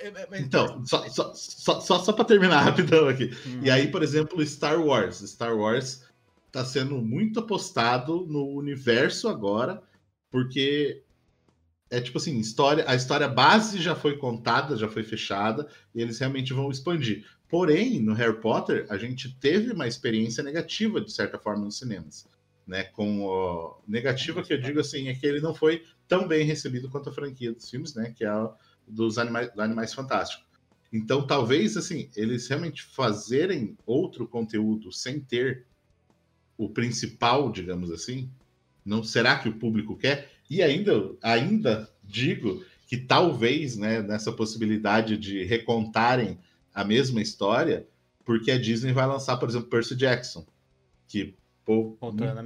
[0.00, 3.30] É, é, então, só, só, só, só, só para terminar rapidão aqui.
[3.46, 3.60] Uhum.
[3.62, 5.18] E aí, por exemplo, Star Wars.
[5.18, 6.04] Star Wars
[6.46, 9.82] está sendo muito apostado no universo agora,
[10.30, 11.02] porque
[11.90, 16.18] é tipo assim, história, a história base já foi contada, já foi fechada, e eles
[16.18, 17.24] realmente vão expandir.
[17.48, 22.26] Porém, no Harry Potter, a gente teve uma experiência negativa, de certa forma, nos cinemas.
[22.66, 23.78] Né, com o...
[23.86, 27.12] negativa que eu digo assim é que ele não foi tão bem recebido quanto a
[27.12, 28.30] franquia dos filmes, né, que é
[28.86, 30.44] dos animais, do Animais Fantásticos.
[30.92, 35.66] Então, talvez, assim, eles realmente fazerem outro conteúdo sem ter
[36.56, 38.30] o principal, digamos assim,
[38.84, 40.30] não será que o público quer?
[40.48, 46.38] E ainda, ainda digo que talvez, né, nessa possibilidade de recontarem
[46.72, 47.88] a mesma história,
[48.24, 50.46] porque a Disney vai lançar, por exemplo, Percy Jackson,
[51.08, 51.96] que pô,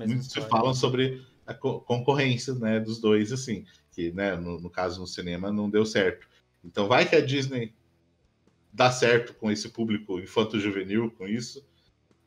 [0.07, 3.65] muitos se falam sobre a concorrência, né, dos dois, assim,
[3.99, 6.29] que, né, no, no caso no cinema não deu certo.
[6.65, 7.75] Então vai que a Disney
[8.73, 11.67] dá certo com esse público infanto-juvenil, com isso.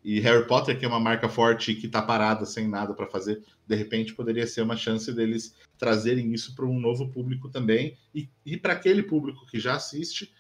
[0.03, 3.07] E Harry Potter, que é uma marca forte e que está parada sem nada para
[3.07, 7.97] fazer, de repente poderia ser uma chance deles trazerem isso para um novo público também.
[8.13, 10.34] E, e para aquele público que já assiste,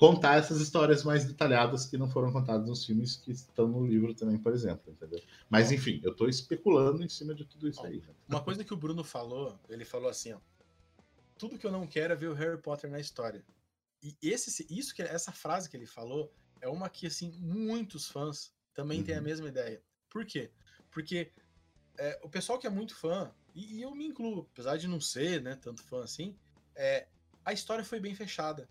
[0.00, 4.14] contar essas histórias mais detalhadas que não foram contadas nos filmes que estão no livro
[4.14, 5.20] também, por exemplo, entendeu?
[5.50, 7.98] Mas enfim, eu estou especulando em cima de tudo isso aí.
[7.98, 8.14] Né?
[8.26, 10.38] Uma coisa que o Bruno falou, ele falou assim, ó,
[11.36, 13.44] tudo que eu não quero é ver o Harry Potter na história.
[14.02, 16.32] E esse, isso que essa frase que ele falou
[16.62, 19.04] é uma que assim muitos fãs também uhum.
[19.04, 19.24] têm a uhum.
[19.24, 19.82] mesma ideia.
[20.08, 20.50] Por quê?
[20.90, 21.30] Porque
[21.98, 24.98] é, o pessoal que é muito fã e, e, eu me incluo, apesar de não
[24.98, 26.34] ser, né, tanto fã assim,
[26.74, 27.06] é,
[27.44, 28.66] a história foi bem fechada.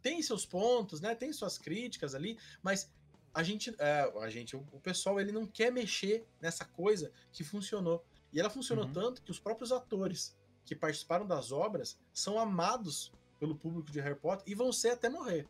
[0.00, 1.14] Tem seus pontos, né?
[1.14, 2.90] Tem suas críticas ali, mas
[3.34, 7.42] a gente, é, a gente, o, o, pessoal, ele não quer mexer nessa coisa que
[7.42, 8.04] funcionou.
[8.32, 8.92] E ela funcionou uhum.
[8.92, 14.18] tanto que os próprios atores que participaram das obras são amados pelo público de Harry
[14.18, 15.46] Potter e vão ser até morrer.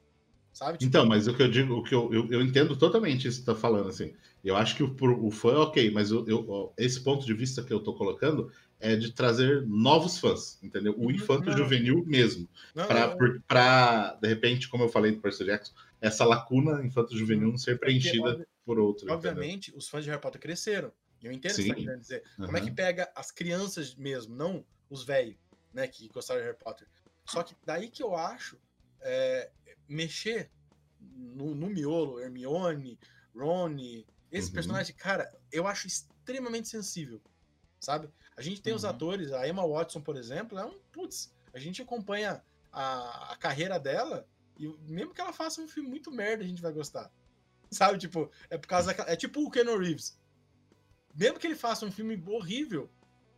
[0.53, 0.79] Sabe?
[0.79, 0.89] Tipo...
[0.89, 3.45] Então, mas o que eu digo, o que eu, eu, eu entendo totalmente isso que
[3.45, 4.15] você tá falando, assim.
[4.45, 4.95] Eu acho que o,
[5.27, 8.51] o fã, ok, mas eu, eu, esse ponto de vista que eu tô colocando
[8.83, 10.93] é de trazer novos fãs, entendeu?
[10.99, 11.13] O uhum.
[11.13, 11.57] infanto não.
[11.57, 12.49] juvenil mesmo.
[13.47, 17.79] Para, de repente, como eu falei do Percy Jackson, essa lacuna infanto juvenil não ser
[17.79, 19.11] preenchida Porque, por outro.
[19.11, 19.79] Obviamente, entendeu?
[19.79, 20.93] os fãs de Harry Potter cresceram.
[21.23, 21.71] Eu entendo Sim.
[21.71, 22.25] o que você tá dizer.
[22.37, 22.47] Uhum.
[22.47, 25.37] Como é que pega as crianças mesmo, não os velhos,
[25.73, 26.89] né, que gostaram de Harry Potter.
[27.25, 28.59] Só que daí que eu acho
[29.01, 29.49] é,
[29.89, 30.51] mexer
[31.01, 32.99] no, no, miolo, Hermione,
[33.33, 33.77] Ron,
[34.33, 34.55] esse uhum.
[34.55, 37.23] personagem, cara, eu acho extremamente sensível,
[37.79, 38.11] sabe?
[38.37, 38.77] A gente tem uhum.
[38.77, 43.37] os atores, a Emma Watson, por exemplo, é um putz, a gente acompanha a, a
[43.37, 44.27] carreira dela
[44.59, 47.11] e mesmo que ela faça um filme muito merda, a gente vai gostar.
[47.71, 50.19] Sabe, tipo, é por causa é tipo o Keanu Reeves.
[51.15, 52.91] Mesmo que ele faça um filme horrível,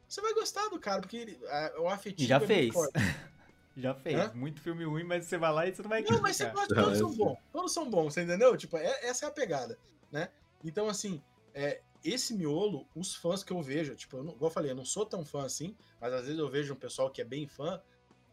[0.09, 2.75] você vai gostar do cara, porque ele, a, o afetivo Já é fez.
[3.77, 4.17] Já fez.
[4.17, 4.33] Hã?
[4.35, 6.73] Muito filme ruim, mas você vai lá e você não vai Não, mas você pode,
[6.73, 7.39] todos são bons.
[7.53, 8.57] Todos são bons, você entendeu?
[8.57, 9.77] Tipo, é, essa é a pegada,
[10.13, 10.29] né?
[10.63, 11.21] Então, assim,
[11.53, 14.77] é, esse miolo, os fãs que eu vejo, tipo, eu não, igual eu falei, eu
[14.77, 17.49] não sou tão fã assim, mas às vezes eu vejo um pessoal que é bem
[17.49, 17.83] fã,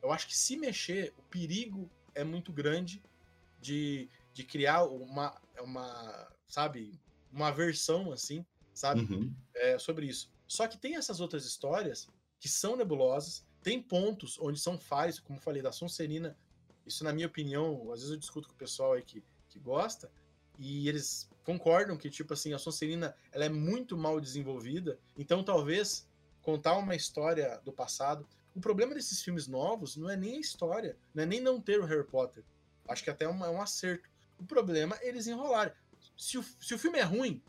[0.04, 3.02] eu acho que se mexer, o perigo é muito grande
[3.62, 7.00] de, de criar uma, uma, sabe,
[7.32, 9.34] uma versão assim, sabe, uhum.
[9.56, 10.30] é, sobre isso.
[10.48, 12.10] Só que tem essas outras histórias
[12.40, 16.36] que são nebulosas, tem pontos onde são falhos, como eu falei, da Sonserina.
[16.86, 20.12] Isso, na minha opinião, às vezes eu discuto com o pessoal aí que, que gosta,
[20.62, 26.08] e eles concordam que, tipo assim, a Sonserina ela é muito mal desenvolvida, então talvez
[26.44, 28.28] contar uma história do passado.
[28.56, 31.80] O problema desses filmes novos não é nem a história, não é nem não ter
[31.80, 32.44] o Harry Potter.
[32.88, 34.08] Acho que até é, uma, é um acerto.
[34.38, 35.74] O problema é eles enrolarem.
[36.16, 37.42] Se o, se o filme é ruim,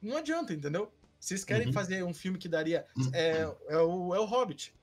[0.00, 0.90] não adianta, entendeu?
[1.20, 1.72] Vocês querem uhum.
[1.72, 2.86] fazer um filme que daria.
[2.96, 3.10] Uhum.
[3.12, 4.74] É, é, o, é o Hobbit.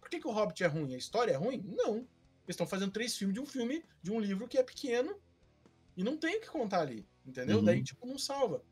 [0.00, 0.94] Por que, que o Hobbit é ruim?
[0.94, 1.64] A história é ruim?
[1.66, 1.96] Não.
[1.96, 5.18] Eles estão fazendo três filmes de um filme, de um livro que é pequeno
[5.98, 7.04] e não tem o que contar ali.
[7.26, 7.58] Entendeu?
[7.58, 7.64] Uhum.
[7.64, 8.62] Daí, tipo, não salva.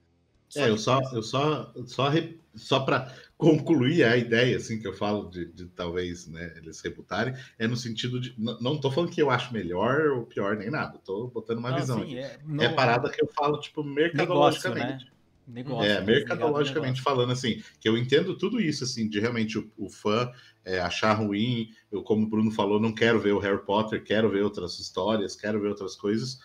[0.49, 2.12] Só é, eu só, eu só, só,
[2.55, 7.35] só para concluir a ideia, assim, que eu falo de, de, talvez, né, eles reputarem,
[7.59, 11.01] é no sentido de, não tô falando que eu acho melhor ou pior nem nada,
[11.05, 14.87] tô botando uma não, visão sim, é, não, é, parada que eu falo, tipo, mercadologicamente.
[14.87, 15.16] Negócio, né?
[15.49, 19.91] Negócio, é, mercadologicamente falando, assim, que eu entendo tudo isso, assim, de realmente o, o
[19.91, 20.31] fã
[20.64, 24.31] é, achar ruim, eu, como o Bruno falou, não quero ver o Harry Potter, quero
[24.31, 26.41] ver outras histórias, quero ver outras coisas.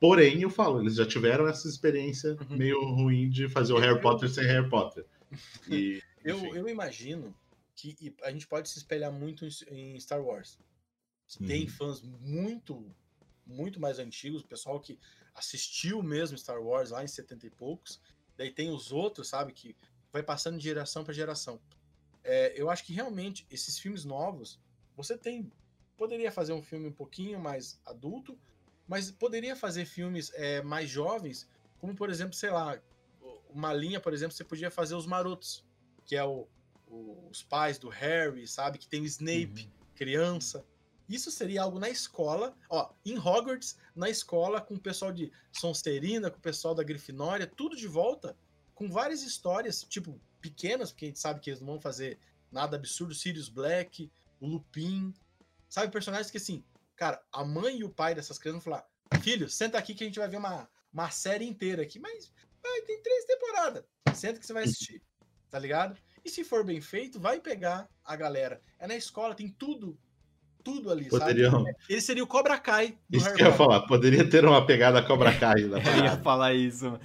[0.00, 2.56] Porém, eu falo, eles já tiveram essa experiência uhum.
[2.56, 5.04] meio ruim de fazer o Harry Potter sem Harry Potter.
[5.68, 7.34] E, eu, eu imagino
[7.76, 10.58] que a gente pode se espelhar muito em Star Wars.
[11.46, 11.68] Tem uhum.
[11.68, 12.90] fãs muito,
[13.46, 14.98] muito mais antigos, pessoal que
[15.34, 18.00] assistiu mesmo Star Wars lá em 70 e poucos,
[18.38, 19.76] Daí tem os outros, sabe, que
[20.12, 21.60] vai passando de geração para geração.
[22.22, 24.60] É, eu acho que realmente esses filmes novos,
[24.96, 25.50] você tem.
[25.96, 28.38] Poderia fazer um filme um pouquinho mais adulto,
[28.88, 31.46] mas poderia fazer filmes é, mais jovens,
[31.78, 32.80] como por exemplo, sei lá,
[33.50, 35.64] uma linha, por exemplo, você podia fazer os Marotos,
[36.06, 36.48] que é o,
[36.86, 38.78] o, os pais do Harry, sabe?
[38.78, 39.86] Que tem o Snape, uhum.
[39.94, 40.64] criança.
[41.08, 46.30] Isso seria algo na escola, ó, em Hogwarts, na escola, com o pessoal de Sonserina,
[46.30, 48.36] com o pessoal da Grifinória, tudo de volta,
[48.74, 52.18] com várias histórias, tipo, pequenas, porque a gente sabe que eles não vão fazer
[52.52, 54.10] nada absurdo, Sirius Black,
[54.40, 55.12] o Lupin,
[55.68, 56.62] sabe, personagens que assim,
[56.98, 58.86] cara, a mãe e o pai dessas crianças vão falar,
[59.22, 62.80] filho, senta aqui que a gente vai ver uma, uma série inteira aqui, mas vai,
[62.82, 63.84] tem três temporadas,
[64.14, 65.00] senta que você vai assistir,
[65.48, 65.96] tá ligado?
[66.24, 68.60] E se for bem feito, vai pegar a galera.
[68.80, 69.96] É na escola, tem tudo
[70.68, 71.50] tudo ali, Poderiam...
[71.50, 71.76] sabe?
[71.88, 74.64] Ele seria o Cobra Kai do Isso Harry que eu ia falar, poderia ter uma
[74.66, 75.62] pegada Cobra Kai.
[75.64, 76.98] eu ia falar isso.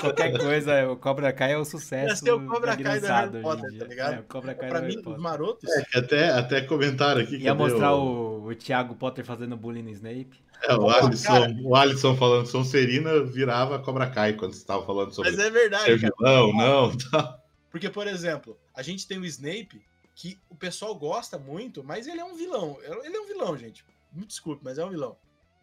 [0.00, 2.08] Qualquer coisa, o Cobra Kai é o sucesso.
[2.08, 4.14] Ia ser o Cobra Kai do Harry Potter, tá ligado?
[4.14, 5.68] É, o Cobra Kai pra mim, os marotos.
[5.70, 7.36] É, até, até comentaram aqui.
[7.36, 8.39] Ia mostrar o...
[8.52, 10.42] o Thiago Potter fazendo bullying no Snape.
[10.62, 15.30] É, o, Alisson, o Alisson falando Sonserina virava Cobra Kai quando você estava falando sobre.
[15.30, 15.96] Mas é verdade.
[15.96, 16.96] Vilão, não.
[17.10, 17.40] Tá.
[17.70, 19.80] Porque, por exemplo, a gente tem o Snape
[20.14, 22.78] que o pessoal gosta muito, mas ele é um vilão.
[22.82, 23.84] Ele é um vilão, gente.
[24.12, 25.16] Me desculpe, mas é um vilão.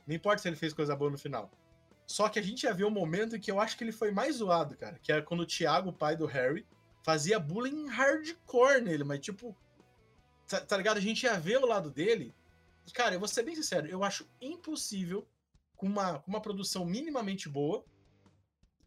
[0.07, 1.51] Não importa se ele fez coisa boa no final.
[2.07, 4.09] Só que a gente ia ver um momento em que eu acho que ele foi
[4.09, 4.97] mais zoado, cara.
[5.03, 6.65] Que era quando o Thiago, o pai do Harry,
[7.03, 9.55] fazia bullying hardcore nele, mas tipo.
[10.47, 10.97] Tá, tá ligado?
[10.97, 12.33] A gente ia ver o lado dele.
[12.87, 15.27] E, cara, eu vou ser bem sincero, eu acho impossível,
[15.75, 17.85] com uma, com uma produção minimamente boa,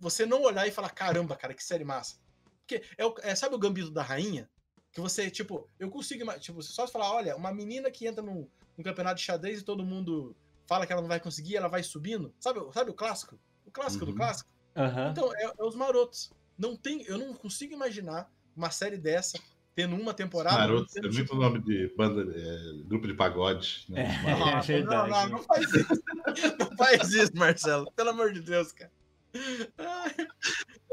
[0.00, 2.16] você não olhar e falar: caramba, cara, que série massa.
[2.60, 4.48] Porque é, o, é sabe o gambito da rainha?
[4.90, 6.26] Que você, tipo, eu consigo.
[6.38, 9.64] Tipo, você só falar, olha, uma menina que entra num, num campeonato de xadrez e
[9.64, 10.34] todo mundo
[10.66, 12.34] fala que ela não vai conseguir, ela vai subindo.
[12.40, 13.38] Sabe, sabe o clássico?
[13.66, 14.10] O clássico uhum.
[14.10, 14.50] do clássico?
[14.74, 15.10] Uhum.
[15.10, 16.32] Então, é, é, os marotos.
[16.56, 19.38] Não tem, eu não consigo imaginar uma série dessa
[19.74, 20.58] tendo uma temporada.
[20.58, 23.84] Naruto, é muito nome de banda, é, grupo de pagode.
[23.88, 24.06] Né?
[24.26, 26.02] É, é não, não, não faz isso.
[26.58, 27.90] Não faz isso, Marcelo.
[27.92, 28.90] Pelo amor de Deus, cara.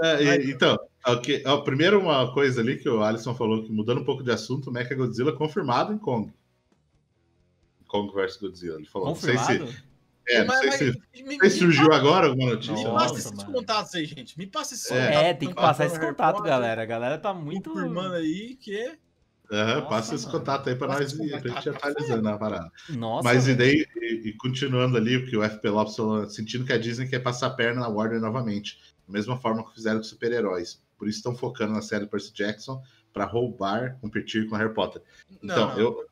[0.02, 4.02] É, e, então, okay, ó, primeiro uma coisa ali que o Alisson falou, que mudando
[4.02, 6.32] um pouco de assunto, Mecha Godzilla confirmado em Kong.
[7.88, 8.78] Kong vs Godzilla.
[8.78, 9.60] Ele falou, confirmado?
[9.60, 9.84] não sei se.
[10.30, 12.76] É, não sei se, me, me, surgiu me, agora alguma notícia.
[12.76, 13.54] Me passa esses mano.
[13.54, 14.38] contatos aí, gente.
[14.38, 15.08] Me passa esses é.
[15.08, 15.24] contatos.
[15.24, 16.82] É, tem que passar esse contato, galera.
[16.82, 17.72] A galera tá muito.
[17.72, 18.98] Confirmando aí que.
[19.50, 22.70] Uhum, passa esse contato aí para nós e a gente atualizando a parada.
[22.90, 26.66] Nossa, Mas e daí, e, e, continuando ali, o que o FP Lopes falou, sentindo
[26.66, 30.00] que a Disney quer passar a perna na Warner novamente, da mesma forma que fizeram
[30.00, 30.82] com super-heróis.
[30.98, 32.82] Por isso estão focando na série Percy Jackson
[33.14, 35.02] para roubar, competir com Harry Potter.
[35.42, 36.06] Então, não, eu,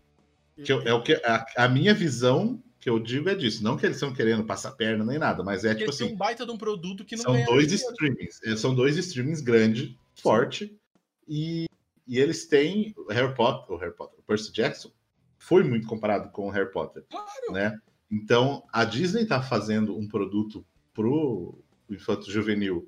[0.63, 3.75] que eu, é o que a, a, minha visão que eu digo é disso, não
[3.75, 6.51] que eles estão querendo passar perna nem nada, mas é tipo assim, um baita de
[6.51, 10.79] um produto que não são dois streamings, é, são dois streamings grande, forte
[11.27, 11.65] e
[12.07, 14.91] e eles têm o Harry Potter, o Harry Potter, o Percy Jackson
[15.39, 17.51] foi muito comparado com o Harry Potter, claro.
[17.51, 17.75] né?
[18.11, 20.63] Então a Disney está fazendo um produto
[20.93, 21.57] pro
[21.89, 22.87] infanto juvenil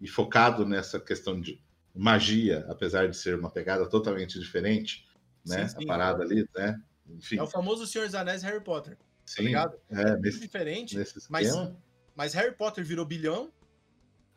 [0.00, 1.62] e focado nessa questão de
[1.94, 5.06] magia, apesar de ser uma pegada totalmente diferente,
[5.44, 5.68] né?
[5.68, 5.84] Sim, sim.
[5.84, 6.80] A parada ali, né?
[7.06, 7.36] Enfim.
[7.36, 8.96] É o famoso Senhor dos Anéis Harry Potter.
[9.26, 9.76] Tá sim, tá ligado?
[9.90, 10.96] É, nesse, diferente,
[11.28, 11.48] mas,
[12.14, 13.50] mas Harry Potter virou bilhão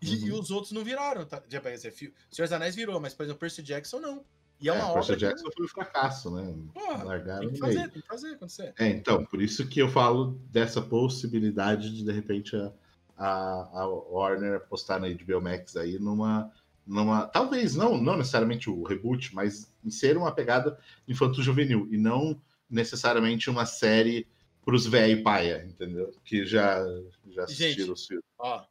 [0.02, 0.28] e, uhum.
[0.28, 1.44] e, os outros não viraram, tá?
[1.48, 4.26] Já, Senhor dos Anéis virou, mas, por exemplo, Percy Jackson não.
[4.60, 5.06] E é uma é, obra.
[5.06, 5.56] Percy Jackson que...
[5.56, 6.56] foi um fracasso, né?
[6.74, 8.74] Porra, Largaram tem que fazer, tem que fazer acontecer.
[8.80, 12.74] É, então, por isso que eu falo dessa possibilidade de, de repente, a,
[13.18, 16.52] a, a Warner apostar na HBO Max aí numa.
[16.88, 22.42] numa talvez não, não necessariamente o reboot, mas em ser uma pegada infanto-juvenil e não
[22.70, 24.28] necessariamente uma série
[24.70, 26.14] para os velho paia, entendeu?
[26.24, 26.80] Que já,
[27.28, 28.26] já assistiram Gente, os filmes.
[28.38, 28.64] Ó,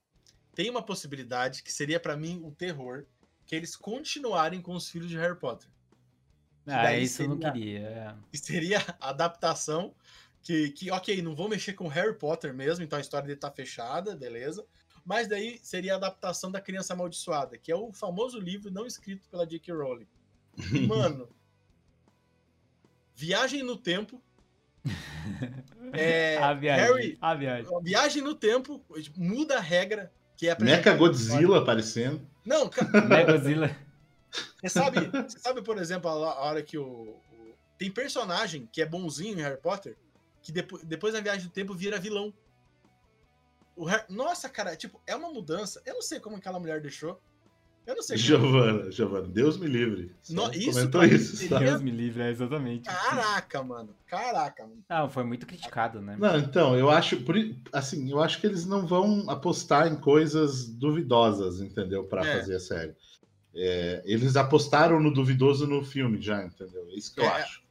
[0.55, 3.05] tem uma possibilidade que seria para mim um terror,
[3.45, 5.69] que eles continuarem com os filhos de Harry Potter.
[6.65, 7.81] Ah, isso seria, eu não queria.
[7.81, 8.15] É.
[8.31, 9.93] Que seria a adaptação
[10.41, 13.51] que, que, ok, não vou mexer com Harry Potter mesmo, então a história dele tá
[13.51, 14.65] fechada, beleza.
[15.05, 19.29] Mas daí seria a adaptação da Criança Amaldiçoada, que é o famoso livro não escrito
[19.29, 19.75] pela J.K.
[19.75, 20.07] Rowling.
[20.87, 21.29] Mano,
[23.17, 24.23] Viagem no Tempo.
[25.93, 27.83] É, a viagem, Harry, a viagem.
[27.83, 28.85] Viagem no tempo
[29.17, 32.21] muda a regra que é Mecha Godzilla aparecendo.
[32.45, 32.71] Não,
[33.09, 33.77] Mecha Godzilla.
[34.61, 38.87] Você sabe, você sabe, por exemplo, a hora que o, o, Tem personagem que é
[38.87, 39.97] bonzinho em Harry Potter,
[40.43, 42.33] que depois, depois da viagem do tempo vira vilão.
[43.87, 44.05] Harry...
[44.09, 45.83] Nossa, cara, tipo, é uma mudança.
[45.85, 47.21] Eu não sei como aquela mulher deixou.
[47.89, 48.19] Eu não sei.
[48.19, 50.15] Giovana, Giovana, Deus me livre.
[50.29, 51.37] No, isso, comentou isso.
[51.37, 51.59] Seria...
[51.59, 52.85] Deus me livre, é exatamente.
[52.85, 53.97] Caraca, mano.
[54.07, 54.85] Caraca, mano.
[54.87, 56.15] Ah, foi muito criticado, né?
[56.21, 57.17] Não, então, eu acho,
[57.73, 62.05] assim, eu acho que eles não vão apostar em coisas duvidosas, entendeu?
[62.05, 62.39] Para é.
[62.41, 62.95] fazer a série.
[63.55, 66.87] É, eles apostaram no duvidoso no filme já, entendeu?
[66.91, 67.41] É isso que eu é.
[67.41, 67.63] acho.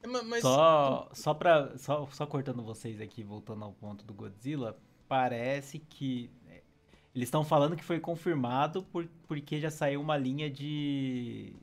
[0.00, 0.42] É, mas...
[0.42, 6.30] Só, só, pra, só, só cortando vocês aqui, voltando ao ponto do Godzilla, parece que
[7.16, 11.54] eles estão falando que foi confirmado por, porque já saiu uma linha de.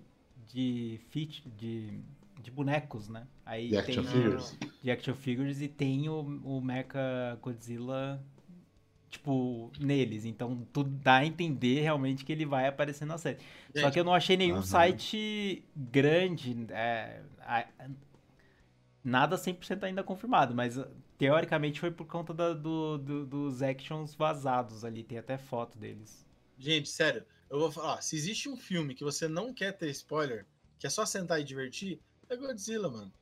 [0.51, 0.99] de.
[1.11, 1.99] Fit, de,
[2.41, 3.27] de bonecos, né?
[3.45, 4.57] Aí de action figures.
[4.81, 8.19] De action figures e tem o, o Mecha Godzilla,
[9.11, 10.25] tipo, neles.
[10.25, 13.37] Então tudo dá a entender realmente que ele vai aparecer na série.
[13.75, 14.63] Gente, Só que eu não achei nenhum uhum.
[14.63, 16.65] site grande.
[16.71, 17.21] É,
[19.03, 20.79] nada 100% ainda confirmado, mas
[21.23, 26.25] teoricamente foi por conta da, do, do, dos actions vazados ali, tem até foto deles.
[26.59, 30.45] Gente, sério, eu vou falar, se existe um filme que você não quer ter spoiler,
[30.77, 33.13] que é só sentar e divertir, é Godzilla, mano.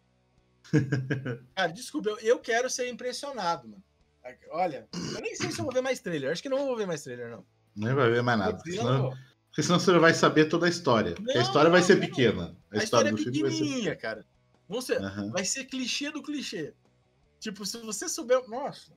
[1.55, 3.83] Cara, desculpa, eu, eu quero ser impressionado, mano.
[4.49, 6.31] Olha, eu nem sei se eu vou ver mais trailer.
[6.31, 7.45] Acho que não vou ver mais trailer, não.
[7.75, 8.59] Nem vai ver mais nada.
[8.63, 9.09] Senão,
[9.47, 11.15] porque senão você vai saber toda a história.
[11.19, 12.01] Não, a história vai ser não.
[12.07, 12.57] pequena.
[12.71, 13.97] A, a história, história, é do filme vai ser.
[13.97, 14.25] cara.
[14.69, 15.31] Vão ser, uhum.
[15.31, 16.73] Vai ser clichê do clichê.
[17.41, 18.47] Tipo, se você souber.
[18.47, 18.93] Nossa!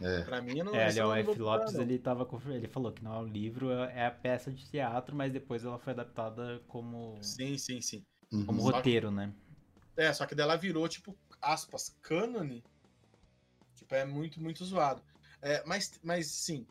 [0.00, 0.22] É.
[0.22, 0.86] Pra mim, não é.
[0.86, 1.38] Ali, o F.
[1.38, 5.14] Lopes ele, tava, ele falou que não é um livro, é a peça de teatro,
[5.14, 7.18] mas depois ela foi adaptada como.
[7.22, 8.04] Sim, sim, sim.
[8.46, 8.70] Como uhum.
[8.70, 9.32] roteiro, né?
[9.94, 12.64] É, só que dela virou, tipo, aspas, cânone.
[13.74, 15.02] Tipo, é muito, muito zoado.
[15.42, 16.66] É, mas, mas, sim,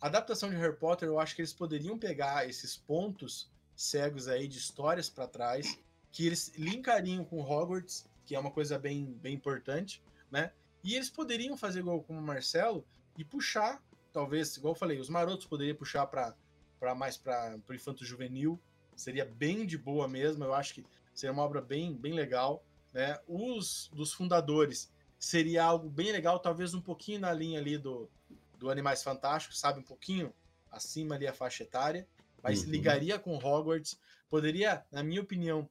[0.00, 4.46] a adaptação de Harry Potter, eu acho que eles poderiam pegar esses pontos cegos aí
[4.46, 5.78] de histórias para trás,
[6.12, 10.00] que eles linkariam com Hogwarts que é uma coisa bem, bem importante,
[10.30, 10.52] né?
[10.84, 12.86] E eles poderiam fazer igual como o Marcelo
[13.18, 18.04] e puxar, talvez, igual eu falei, os marotos poderiam puxar para mais para o infanto
[18.04, 18.56] juvenil,
[18.94, 22.62] seria bem de boa mesmo, eu acho que seria uma obra bem, bem legal,
[22.92, 23.18] né?
[23.26, 28.08] Os dos fundadores seria algo bem legal, talvez um pouquinho na linha ali do,
[28.56, 29.80] do Animais Fantásticos, sabe?
[29.80, 30.32] Um pouquinho
[30.70, 32.06] acima ali a faixa etária,
[32.40, 32.70] mas uhum.
[32.70, 35.68] ligaria com Hogwarts, poderia, na minha opinião,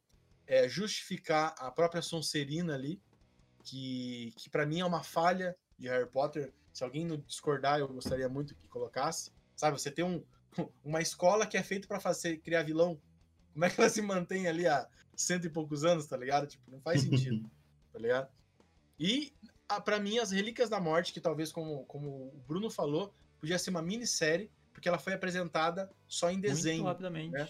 [0.50, 3.00] é, justificar a própria Sonserina ali,
[3.64, 6.52] que, que para mim é uma falha de Harry Potter.
[6.74, 9.32] Se alguém não discordar, eu gostaria muito que colocasse.
[9.56, 10.24] Sabe, você tem um,
[10.84, 13.00] uma escola que é feita para fazer criar vilão.
[13.54, 16.48] Como é que ela se mantém ali há cento e poucos anos, tá ligado?
[16.48, 17.48] Tipo, não faz sentido,
[17.94, 18.28] tá ligado?
[19.00, 19.32] E
[19.86, 23.70] para mim as Relíquias da Morte, que talvez como, como o Bruno falou, podia ser
[23.70, 26.78] uma minissérie, porque ela foi apresentada só em desenho.
[26.78, 27.34] Muito rapidamente.
[27.34, 27.48] Né?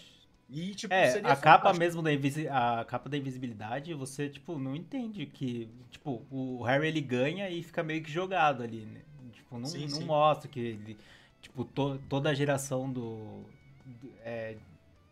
[0.52, 5.24] E, tipo, é, a capa mesmo da a capa da invisibilidade, você, tipo, não entende
[5.24, 9.00] que, tipo, o Harry ele ganha e fica meio que jogado ali, né?
[9.32, 10.04] Tipo, não, sim, não sim.
[10.04, 10.98] mostra que ele,
[11.40, 13.44] tipo, to, toda a geração do,
[13.84, 14.56] do é,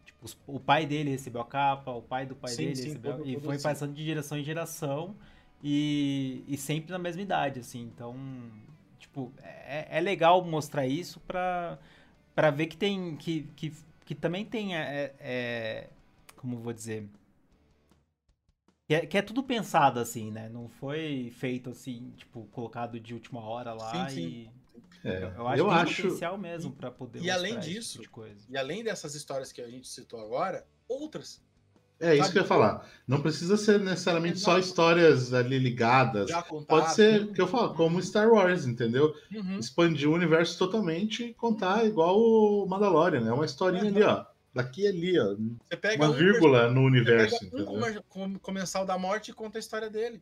[0.05, 3.29] tipo, o pai dele recebeu a capa, o pai do pai sim, dele recebeu, todo,
[3.29, 5.15] e todo foi passando de geração em geração
[5.63, 8.17] e, e sempre na mesma idade, assim, então,
[8.99, 11.79] tipo, é, é legal mostrar isso pra,
[12.35, 13.73] pra ver que tem, que, que
[14.09, 15.91] que também tem, é, é,
[16.35, 17.07] como vou dizer,
[18.87, 20.49] que é, que é, tudo pensado assim, né?
[20.49, 24.29] Não foi feito assim, tipo, colocado de última hora lá sim, sim.
[25.05, 25.07] e...
[25.07, 26.03] É, eu acho eu que acho...
[26.03, 29.69] potencial mesmo para poder E além disso, tipo de e além dessas histórias que a
[29.69, 31.45] gente citou agora, outras
[32.01, 32.87] é isso que eu ia falar.
[33.07, 36.31] Não precisa ser necessariamente só histórias ali ligadas.
[36.67, 39.15] Pode ser, o que eu falo, como Star Wars, entendeu?
[39.35, 39.59] Uhum.
[39.59, 43.33] Expandir o universo totalmente e contar igual o Mandalorian, né?
[43.33, 44.25] Uma historinha é, ali, ó.
[44.55, 45.35] Daqui e ali, ó.
[45.97, 47.39] uma um vírgula no universo.
[47.39, 50.21] Você pega um comensal da morte e conta a história dele.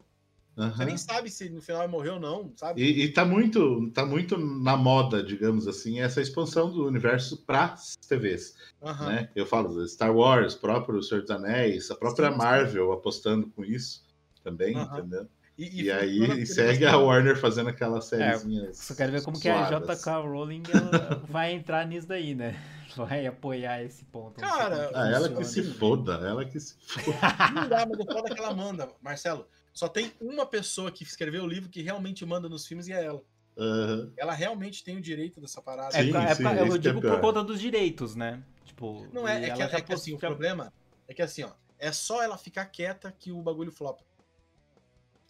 [0.56, 0.70] Uhum.
[0.70, 2.82] Você nem sabe se no final ele morreu ou não, sabe?
[2.82, 7.74] E, e tá muito, tá muito na moda, digamos assim, essa expansão do universo para
[8.08, 8.54] TVs.
[8.80, 9.06] Uhum.
[9.06, 9.28] Né?
[9.36, 12.94] Eu falo Star Wars, próprio Senhor dos Anéis, a própria sim, Marvel sim.
[12.94, 14.06] apostando com isso
[14.42, 14.82] também, uhum.
[14.84, 15.28] entendeu?
[15.58, 18.68] E, e, e aí segue a Warner fazendo aquela sériezinha.
[18.68, 19.68] É, só quero ver como suadas.
[19.68, 20.62] que a JK Rowling
[21.28, 22.58] vai entrar nisso daí, né?
[22.94, 24.40] Vai apoiar esse ponto.
[24.40, 27.18] Cara, ah, ela que se foda, ela que se foda.
[27.54, 29.46] Não dá, mas o foda que ela manda, Marcelo.
[29.76, 33.04] Só tem uma pessoa que escreveu o livro que realmente manda nos filmes e é
[33.04, 33.22] ela.
[33.58, 34.10] Uhum.
[34.16, 35.92] Ela realmente tem o direito dessa parada.
[35.92, 38.42] Sim, é, sim, é, eu digo é por conta dos direitos, né?
[38.64, 40.72] Tipo, não é, é que, é que assim, o problema
[41.06, 44.02] é que assim, ó, é só ela ficar quieta que o bagulho flopa.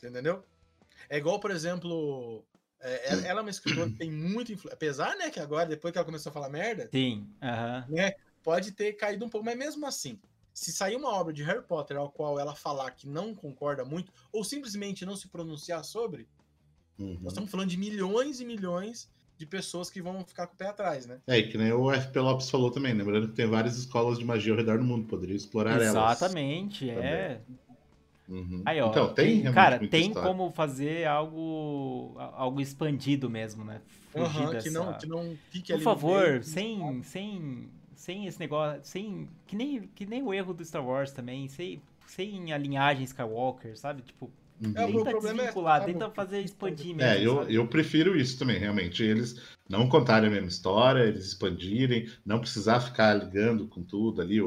[0.01, 0.44] Entendeu?
[1.11, 2.47] É igual, por exemplo,
[2.80, 4.76] é, ela é uma escritora que tem muito influência.
[4.76, 8.12] Apesar, né, que agora, depois que ela começou a falar merda, Sim, uh né,
[8.44, 10.20] pode ter caído um pouco, mas mesmo assim,
[10.57, 14.11] se sair uma obra de Harry Potter ao qual ela falar que não concorda muito,
[14.32, 16.26] ou simplesmente não se pronunciar sobre,
[16.98, 17.18] uhum.
[17.20, 20.68] nós estamos falando de milhões e milhões de pessoas que vão ficar com o pé
[20.68, 21.20] atrás, né?
[21.26, 24.54] É, que nem o FP Lopes falou também, lembrando que tem várias escolas de magia
[24.54, 26.22] ao redor do mundo, poderia explorar Exatamente, elas.
[26.22, 27.40] Exatamente, é.
[28.26, 28.62] Uhum.
[28.64, 30.26] Aí, ó, então, tem, tem cara, tem história.
[30.26, 33.82] como fazer algo algo expandido mesmo, né?
[34.11, 34.66] Fugir uhum, dessa...
[34.66, 39.57] que não que não fique Por favor, meio, sem sem sem esse negócio, sem que
[39.57, 44.03] nem que nem o erro do Star Wars também, sem sem a linhagem Skywalker, sabe?
[44.03, 44.30] Tipo,
[44.61, 44.72] Uhum.
[44.74, 47.03] É, tenta desvincular, é, tenta fazer expandir mesmo.
[47.03, 49.03] É, eu, eu prefiro isso também, realmente.
[49.03, 49.36] Eles
[49.68, 54.38] não contarem a mesma história, eles expandirem, não precisar ficar ligando com tudo ali,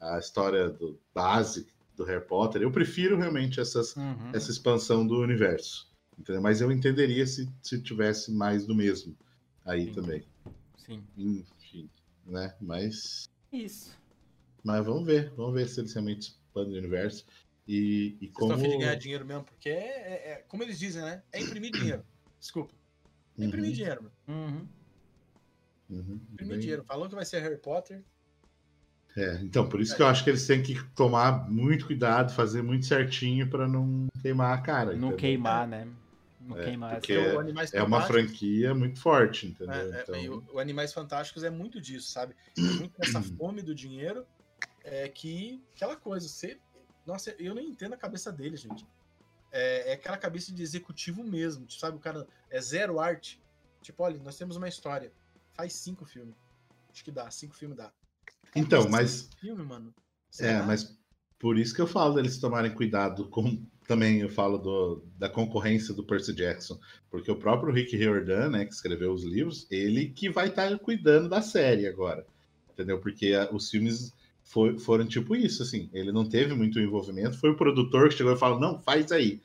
[0.00, 2.62] a história do base do Harry Potter.
[2.62, 4.30] Eu prefiro realmente essas, uhum.
[4.32, 5.86] essa expansão do universo.
[6.18, 6.40] Entendeu?
[6.40, 9.14] Mas eu entenderia se, se tivesse mais do mesmo
[9.64, 9.92] aí Sim.
[9.92, 10.22] também.
[10.78, 11.02] Sim.
[12.28, 12.54] Né?
[12.60, 13.28] Mas.
[13.52, 13.96] Isso.
[14.62, 17.24] Mas vamos ver, vamos ver se eles realmente expandem o universo.
[17.66, 18.54] E, e como.
[18.54, 21.22] Estão de ganhar dinheiro mesmo, porque é, é, é, como eles dizem, né?
[21.32, 22.04] É imprimir dinheiro.
[22.40, 22.74] Desculpa.
[23.38, 23.76] É imprimir uhum.
[23.76, 24.68] dinheiro, Uhum.
[25.90, 26.20] Uhum.
[26.32, 26.60] Imprimir Bem...
[26.60, 26.84] dinheiro.
[26.84, 28.02] Falou que vai ser Harry Potter.
[29.16, 32.62] É, então, por isso que eu acho que eles têm que tomar muito cuidado, fazer
[32.62, 34.90] muito certinho para não queimar a cara.
[34.90, 35.16] Não entendeu?
[35.16, 35.88] queimar, né?
[36.40, 37.14] Não é, porque
[37.72, 39.74] é, uma franquia muito forte, entendeu?
[39.74, 40.44] É, é então...
[40.50, 42.34] o, o, Animais Fantásticos é muito disso, sabe?
[42.56, 44.26] É muito essa fome do dinheiro
[44.84, 46.58] é que aquela coisa, você.
[47.06, 48.86] Nossa, eu nem entendo a cabeça dele, gente.
[49.50, 51.96] É, é aquela cabeça de executivo mesmo, tipo, sabe?
[51.96, 53.42] O cara é zero arte.
[53.82, 55.12] Tipo, olha, nós temos uma história.
[55.54, 56.36] Faz cinco filmes.
[56.90, 57.92] Acho que dá, cinco filmes dá.
[58.54, 59.28] Então, mas.
[59.40, 59.94] Filme, mano.
[60.38, 60.97] É, mas
[61.38, 65.94] por isso que eu falo deles tomarem cuidado com também eu falo do, da concorrência
[65.94, 66.78] do Percy Jackson,
[67.10, 70.78] porque o próprio Rick Riordan, né, que escreveu os livros, ele que vai estar tá
[70.78, 72.26] cuidando da série agora,
[72.70, 73.00] entendeu?
[73.00, 74.12] Porque a, os filmes
[74.78, 78.38] foram tipo isso, assim, ele não teve muito envolvimento, foi o produtor que chegou e
[78.38, 79.40] falou, não, faz aí,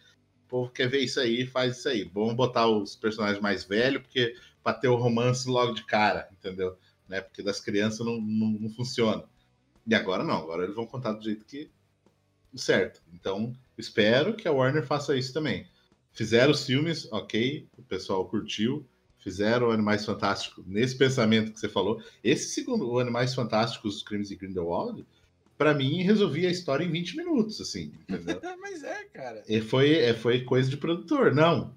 [0.45, 4.01] o povo quer ver isso aí, faz isso aí, vamos botar os personagens mais velhos,
[4.01, 6.77] porque para ter o romance logo de cara, entendeu?
[7.07, 7.21] Né?
[7.21, 9.23] Porque das crianças não, não, não funciona.
[9.85, 11.69] E agora não, agora eles vão contar do jeito que
[12.55, 13.01] certo.
[13.13, 15.67] Então, espero que a Warner faça isso também.
[16.11, 18.85] Fizeram os filmes, ok, o pessoal curtiu.
[19.19, 22.03] Fizeram o Animais Fantásticos nesse pensamento que você falou.
[22.23, 25.05] Esse segundo, o Animais Fantásticos, os Crimes de Grindelwald,
[25.57, 27.93] para mim, resolvia a história em 20 minutos, assim.
[28.61, 29.43] Mas é, cara.
[29.47, 31.33] E foi, é, foi coisa de produtor.
[31.33, 31.73] Não,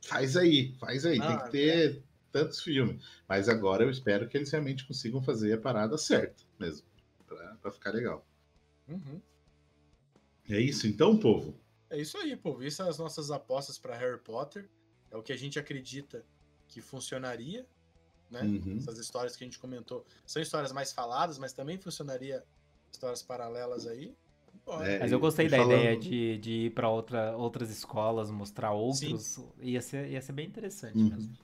[0.00, 1.18] faz aí, faz aí.
[1.18, 2.00] Não, tem que ter é.
[2.32, 3.04] tantos filmes.
[3.28, 6.86] Mas agora eu espero que eles realmente consigam fazer a parada certa mesmo.
[7.60, 8.26] para ficar legal.
[8.88, 9.20] Uhum.
[10.48, 11.54] É isso então, povo?
[11.90, 12.62] É isso aí, povo.
[12.62, 14.68] Isso são as nossas apostas para Harry Potter.
[15.10, 16.24] É o que a gente acredita
[16.66, 17.66] que funcionaria,
[18.30, 18.42] né?
[18.42, 18.76] Uhum.
[18.76, 22.44] Essas histórias que a gente comentou são histórias mais faladas, mas também funcionaria
[22.92, 24.14] histórias paralelas aí.
[24.82, 25.78] É, mas eu gostei da falando...
[25.78, 29.38] ideia de, de ir para outra, outras escolas, mostrar outros.
[29.60, 31.08] Ia ser, ia ser bem interessante uhum.
[31.08, 31.34] mesmo.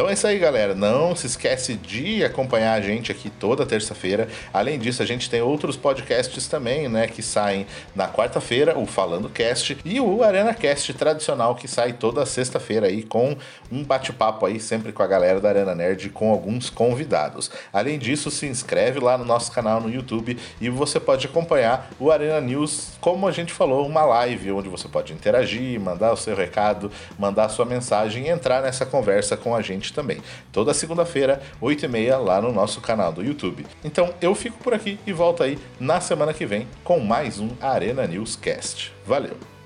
[0.00, 0.74] Então é isso aí, galera.
[0.74, 4.28] Não se esquece de acompanhar a gente aqui toda terça-feira.
[4.50, 9.28] Além disso, a gente tem outros podcasts também, né, que saem na quarta-feira, o Falando
[9.28, 13.36] Cast e o Arena Cast tradicional que sai toda sexta-feira aí com
[13.70, 17.50] um bate-papo aí sempre com a galera da Arena Nerd com alguns convidados.
[17.70, 22.10] Além disso, se inscreve lá no nosso canal no YouTube e você pode acompanhar o
[22.10, 26.34] Arena News, como a gente falou, uma live onde você pode interagir, mandar o seu
[26.34, 30.18] recado, mandar a sua mensagem e entrar nessa conversa com a gente também.
[30.52, 33.66] Toda segunda-feira, 8h30, lá no nosso canal do YouTube.
[33.84, 37.50] Então eu fico por aqui e volto aí na semana que vem com mais um
[37.60, 38.92] Arena News Cast.
[39.06, 39.59] Valeu!